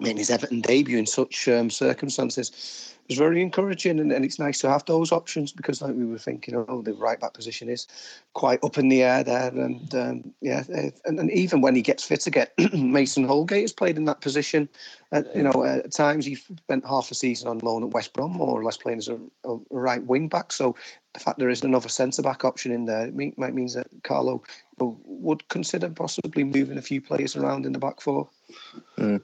[0.00, 4.58] making his Everton debut in such um, circumstances was very encouraging, and, and, it's nice
[4.60, 7.86] to have those options because, like we were thinking, oh, the right back position is
[8.32, 12.04] quite up in the air there, and um, yeah, and, and, even when he gets
[12.04, 14.68] fit again, Mason Holgate has played in that position.
[15.12, 18.32] Uh, you know, at times he spent half a season on loan at West Brom,
[18.32, 20.52] more or less playing as a, a right wing back.
[20.52, 20.74] So
[21.12, 24.42] the fact there is another centre back option in there it might means that Carlo
[24.78, 28.28] would consider possibly moving a few players around in the back four.
[28.96, 29.22] Mm.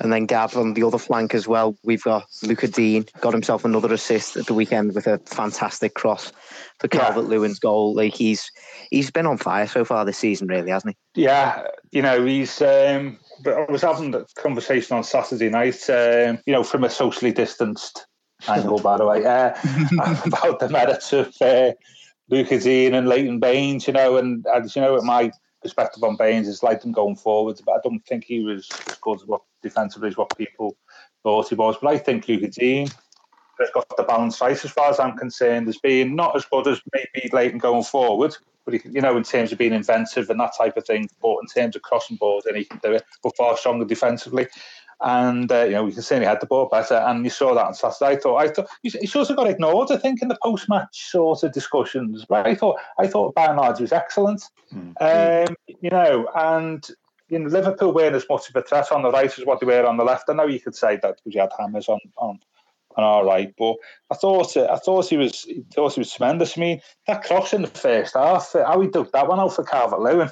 [0.00, 1.76] And then Gav on the other flank as well.
[1.84, 6.32] We've got Lucas Digne got himself another assist at the weekend with a fantastic cross
[6.80, 7.94] for Calvert Lewin's goal.
[7.94, 8.50] Like he's
[8.90, 11.22] he's been on fire so far this season, really, hasn't he?
[11.22, 12.60] Yeah, you know he's.
[12.60, 15.88] Um, but I was having a conversation on Saturday night.
[15.88, 18.06] Um, you know, from a socially distanced
[18.48, 19.54] angle, by the way, uh,
[20.26, 21.72] about the merits of uh,
[22.28, 23.86] Lucas Digne and Leighton Baines.
[23.86, 25.30] You know, and as you know, at my
[25.62, 28.96] perspective on Baines is like him going forwards, but I don't think he was as
[28.96, 30.76] good as what defensively is what people
[31.22, 31.76] thought he was.
[31.80, 32.88] But I think Lucas Digne
[33.58, 36.68] has got the balance right as far as I'm concerned as being not as good
[36.68, 40.40] as maybe Leighton going forward, but he, you know, in terms of being inventive and
[40.40, 43.04] that type of thing, but in terms of crossing balls, then he can do it,
[43.22, 44.46] but far stronger defensively
[45.00, 47.54] and uh, you know we can see he had the ball better, and you saw
[47.54, 48.12] that on Saturday.
[48.12, 49.90] I thought I thought he, he sort of got ignored.
[49.90, 53.80] I think in the post match sort of discussions, but I thought I thought Bernard
[53.80, 54.42] was excellent.
[54.74, 55.50] Mm-hmm.
[55.50, 56.86] Um, you know, and
[57.34, 59.66] you know Liverpool weren't as much of a threat on the right as what they
[59.66, 60.30] were on the left.
[60.30, 62.38] I know you could say that because you had hammers on on
[62.96, 63.74] on our right, but
[64.10, 66.56] I thought I thought he was I thought he was tremendous.
[66.56, 69.64] I mean that cross in the first half, how he dug that one out for
[69.64, 70.30] Calvert Lewin.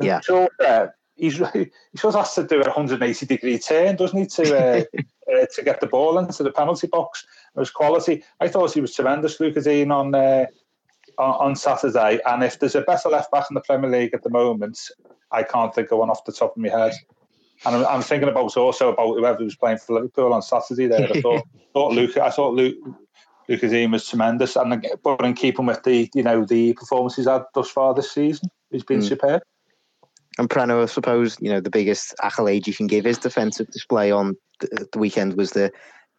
[0.00, 0.20] Yeah.
[0.20, 4.26] So, uh, he's he sort of has to do a 180 degree turn, doesn't he,
[4.26, 4.84] to uh,
[5.32, 7.24] uh, to get the ball into the penalty box.
[7.56, 8.22] It was quality.
[8.40, 10.46] I thought he was tremendous, Lucas Digne, on, uh,
[11.18, 12.20] on on Saturday.
[12.26, 14.78] And if there's a better left back in the Premier League at the moment,
[15.30, 16.92] I can't think of one off the top of my head.
[17.66, 20.86] And I'm, I'm thinking about also about whoever was playing for Liverpool on Saturday.
[20.86, 22.16] There, I thought, thought Luke.
[22.16, 22.76] I thought Luke.
[23.48, 27.70] Lucas was tremendous, and but in keeping with the you know the performances had thus
[27.70, 29.08] far this season, he's been mm.
[29.08, 29.42] superb.
[30.38, 34.10] And Preno, I suppose, you know, the biggest accolade you can give his defensive display
[34.10, 35.70] on the, the weekend was the.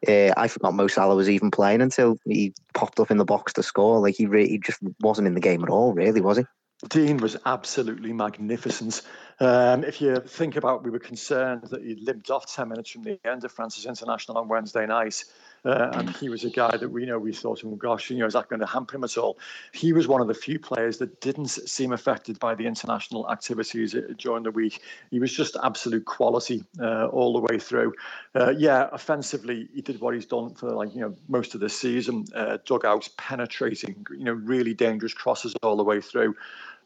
[0.08, 3.54] Uh, I forgot Mo Salah was even playing until he popped up in the box
[3.54, 4.00] to score.
[4.00, 6.44] Like he, re- he just wasn't in the game at all, really, was he?
[6.90, 9.02] Digne was absolutely magnificent.
[9.40, 13.04] Um, if you think about, we were concerned that he limped off 10 minutes from
[13.04, 15.24] the end of France's International on Wednesday night.
[15.66, 18.28] Uh, and he was a guy that we know we thought, oh gosh, you know,
[18.28, 19.38] is that going to hamper him at all?
[19.74, 23.96] He was one of the few players that didn't seem affected by the international activities
[23.96, 24.82] uh, during the week.
[25.10, 27.94] He was just absolute quality uh, all the way through.
[28.36, 31.70] Uh, yeah, offensively, he did what he's done for like you know most of the
[31.70, 32.26] season.
[32.36, 36.36] Uh, dugouts, penetrating, you know, really dangerous crosses all the way through.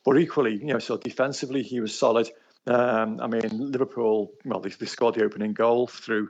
[0.05, 2.29] But equally, you know, so defensively he was solid.
[2.67, 6.29] Um, I mean, Liverpool, well, they, they scored the opening goal through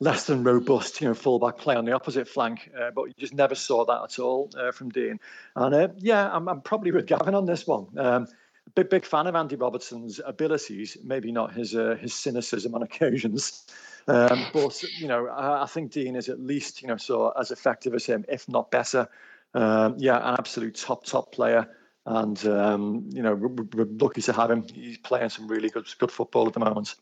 [0.00, 2.70] less than robust, you know, fullback play on the opposite flank.
[2.78, 5.18] Uh, but you just never saw that at all uh, from Digne.
[5.54, 7.86] And uh, yeah, I'm, I'm, probably with Gavin on this one.
[7.96, 8.26] Um,
[8.74, 13.66] big big fan of Andy Robertson's abilities, maybe not his uh, his cynicism on occasions.
[14.08, 17.50] Um, but you know, I, I, think Digne is at least you know so as
[17.50, 19.08] effective as him, if not better.
[19.54, 21.68] Um, yeah, an absolute top top player,
[22.06, 24.64] and um, you know we're, we're, lucky to have him.
[24.72, 26.94] He's playing some really good good football at the moment.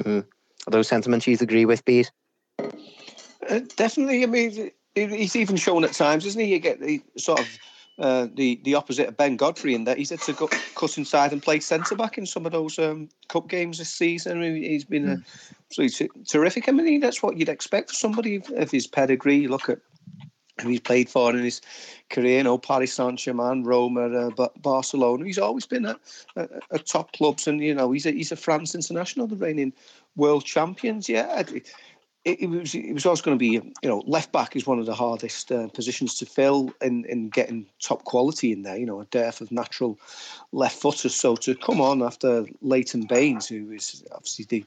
[0.00, 0.18] Mm-hmm.
[0.66, 2.10] Are those sentiments you agree with, Bees?
[2.58, 4.22] Uh, definitely.
[4.22, 6.52] I mean, he's even shown at times, isn't he?
[6.52, 7.58] You get the sort of
[8.00, 11.32] uh, the the opposite of Ben Godfrey in that he's had to go, cut inside
[11.32, 14.38] and play centre back in some of those um, cup games this season.
[14.38, 15.24] I mean, he's been mm.
[15.68, 16.68] absolutely terrific.
[16.68, 19.36] I mean, that's what you'd expect for somebody of his pedigree.
[19.36, 19.78] You look at
[20.68, 21.60] he's played for in his
[22.10, 25.24] career, you know, Paris Saint Germain, Roma, uh, Barcelona.
[25.24, 25.98] He's always been at,
[26.36, 29.72] at, at, top clubs, and you know, he's a, he's a France international, the reigning
[30.16, 31.08] world champions.
[31.08, 31.42] Yeah,
[32.24, 34.78] it, it, was it was always going to be you know left back is one
[34.78, 38.76] of the hardest uh, positions to fill in in getting top quality in there.
[38.76, 39.98] You know a dearth of natural
[40.52, 41.14] left footers.
[41.14, 44.64] So to come on after Leighton Baines, who is obviously the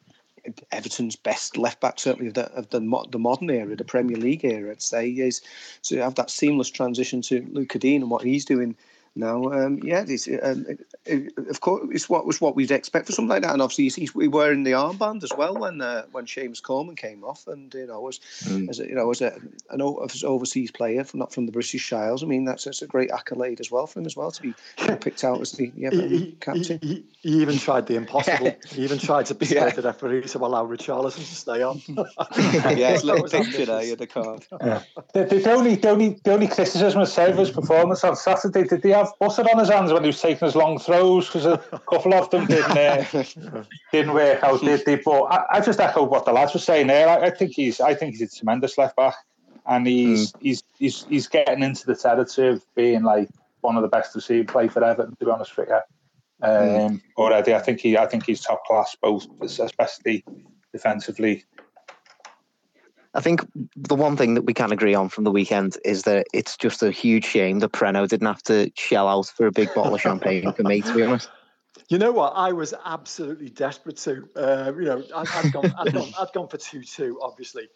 [0.72, 2.80] Everton's best left back, certainly of the, of the,
[3.12, 5.42] the modern era, the Premier League era, I'd say, is
[5.84, 8.76] to have that seamless transition to Lucas Digne and what he's doing
[9.16, 13.06] now, um, yeah, this, um, it, it, of course, it's what was what we'd expect
[13.06, 13.54] for something like that.
[13.54, 16.64] And obviously, he's, he's, we were in the armband as well when uh, when Seamus
[16.64, 18.68] Coleman came off, and you know, as mm.
[18.70, 19.40] as a, you know, as a,
[19.70, 22.24] an overseas player, from, not from the British Isles.
[22.24, 24.54] I mean, that's, that's a great accolade as well for him as well to be
[25.00, 26.80] picked out as the yeah, he, captain.
[26.82, 28.56] He, he, he, even tried the impossible.
[28.70, 29.70] he even tried to persuade yeah.
[29.70, 31.82] the referee to allow Richarlison to stay on.
[31.88, 34.46] yeah, it's a little picture there, you the card.
[34.60, 34.82] Yeah.
[35.14, 38.92] The, the, only the only the only criticism of Silva's performance on Saturday did he
[39.04, 41.58] have butter on his hands when he was taking his long throws because a
[41.90, 43.24] couple of them didn't uh,
[43.92, 44.96] didn't work out, did they?
[44.96, 47.08] But I, I, just echo what the lads were saying there.
[47.08, 49.16] I, I, think he's I think he's a tremendous left back,
[49.66, 50.42] and he's mm.
[50.42, 53.30] he's he's he's getting into the territory of being like
[53.62, 55.16] one of the best to see play for Everton.
[55.16, 55.80] To be honest with you,
[56.42, 57.02] um, mm.
[57.18, 60.24] already I think he I think he's top class both, especially
[60.72, 61.46] defensively
[63.16, 63.42] I think
[63.76, 66.82] the one thing that we can agree on from the weekend is that it's just
[66.82, 70.02] a huge shame that Preno didn't have to shell out for a big bottle of
[70.02, 71.30] champagne for me, to be honest.
[71.90, 72.34] You know what?
[72.36, 74.28] I was absolutely desperate to.
[74.36, 77.68] Uh, you know, I'd, I'd, gone, I'd, gone, I'd gone for 2 2, obviously.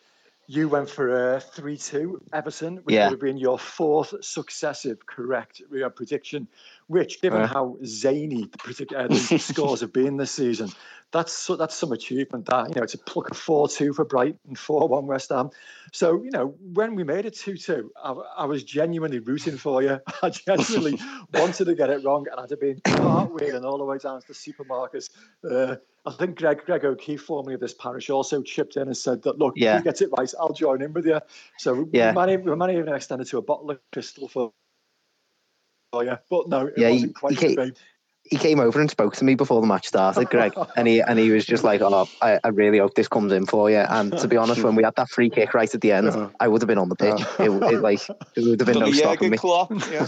[0.48, 3.06] You went for a 3 2 Everton, which yeah.
[3.06, 5.62] would have been your fourth successive correct
[5.96, 6.48] prediction,
[6.88, 10.70] which, given uh, how zany the, uh, the scores have been this season,
[11.12, 12.46] that's so, that's some achievement.
[12.48, 15.50] That you know, it's a pluck a four-two for Brighton, four-one West Ham.
[15.94, 20.00] So you know, when we made it two-two, I, I was genuinely rooting for you.
[20.22, 21.00] I genuinely
[21.34, 24.28] wanted to get it wrong, and I'd have been cartwheeling all the way down to
[24.28, 25.10] the supermarkets.
[25.50, 29.24] Uh, I think Greg Greg O'Keeffe, formerly of this parish, also chipped in and said
[29.24, 29.78] that look, yeah.
[29.78, 31.22] if you get it right, I'll join in with you.
[31.58, 32.10] So yeah.
[32.10, 34.52] we might, we might even extend it to a bottle of Cristal for.
[35.94, 37.56] Oh yeah, but no, it yeah, wasn't quite he,
[38.30, 41.20] he came over and spoke to me before the match started, Greg, and he and
[41.20, 44.18] he was just like, "Oh, I, I really hope this comes in for you." And
[44.18, 46.30] to be honest, when we had that free kick right at the end, uh-huh.
[46.40, 47.22] I would have been on the pitch.
[47.22, 47.44] Uh-huh.
[47.44, 49.38] It, it, like it would have been no stopping me.
[49.38, 50.08] Klopp, yeah.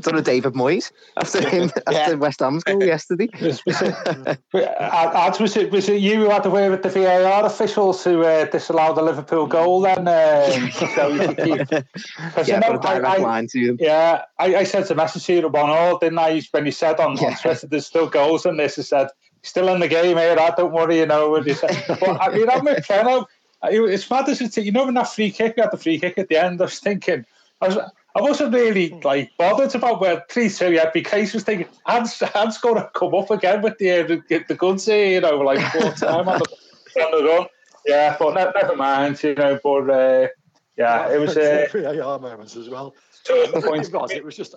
[0.00, 1.98] Done a David Moyes after him yeah.
[1.98, 3.28] after West Ham's goal yesterday.
[3.40, 7.44] Was, was, it, was it was it you who had to wear with the VAR
[7.44, 9.80] officials to uh, disallow the Liverpool goal?
[9.80, 13.46] Then, um, so you keep, yeah, you know, I, I,
[13.78, 16.42] yeah, I, I sent a message to you one all, didn't I?
[16.50, 17.28] When he said on, yeah.
[17.28, 18.76] on Twitter, there's still goals in this.
[18.76, 19.08] He said,
[19.42, 21.34] still in the game here, I don't worry, you know.
[21.34, 23.26] And he said, but I mean, I'm with Preno.
[23.62, 26.18] It's mad as it, you know, when that free kick, we had the free kick
[26.18, 27.24] at the end, I was thinking,
[27.60, 31.44] I was, I wasn't really like bothered about where three two yet because I was
[31.44, 35.38] thinking Hans Hans to come up again with the the, the guns here, you know,
[35.38, 37.46] like four time on the, on the run.
[37.86, 39.58] Yeah, but never mind, you know.
[39.62, 40.28] But uh,
[40.76, 42.94] Yeah, it was uh, moments as well.
[43.24, 43.88] Two points.
[43.88, 44.54] It was, it was just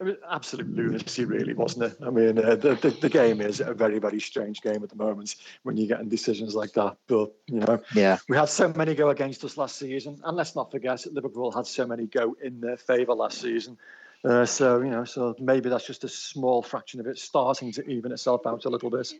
[0.00, 1.96] it was absolute lunacy, really, wasn't it?
[2.06, 4.96] I mean, uh, the, the, the game is a very very strange game at the
[4.96, 5.34] moment
[5.64, 6.96] when you're getting decisions like that.
[7.08, 10.54] But you know, yeah, we had so many go against us last season, and let's
[10.54, 13.76] not forget that Liverpool had so many go in their favour last season.
[14.24, 17.84] Uh, so you know, so maybe that's just a small fraction of it starting to
[17.88, 19.12] even itself out a little bit.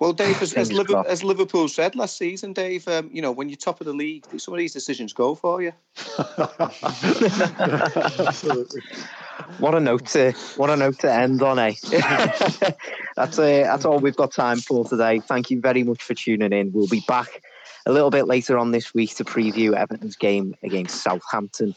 [0.00, 3.48] Well, Dave, as, as, Liverpool, as Liverpool said last season, Dave, um, you know, when
[3.48, 5.72] you're top of the league, some of these decisions go for you.
[8.18, 8.82] Absolutely.
[9.58, 11.74] What a note to what a note to end on, eh?
[13.16, 15.20] that's uh, that's all we've got time for today.
[15.20, 16.72] Thank you very much for tuning in.
[16.72, 17.42] We'll be back
[17.86, 21.74] a little bit later on this week to preview Everton's game against Southampton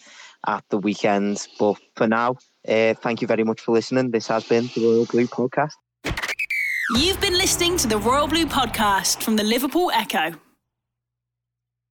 [0.47, 1.47] at the weekend.
[1.59, 2.37] But for now,
[2.67, 4.11] uh, thank you very much for listening.
[4.11, 5.73] This has been the Royal Blue Podcast.
[6.95, 10.33] You've been listening to the Royal Blue Podcast from the Liverpool Echo.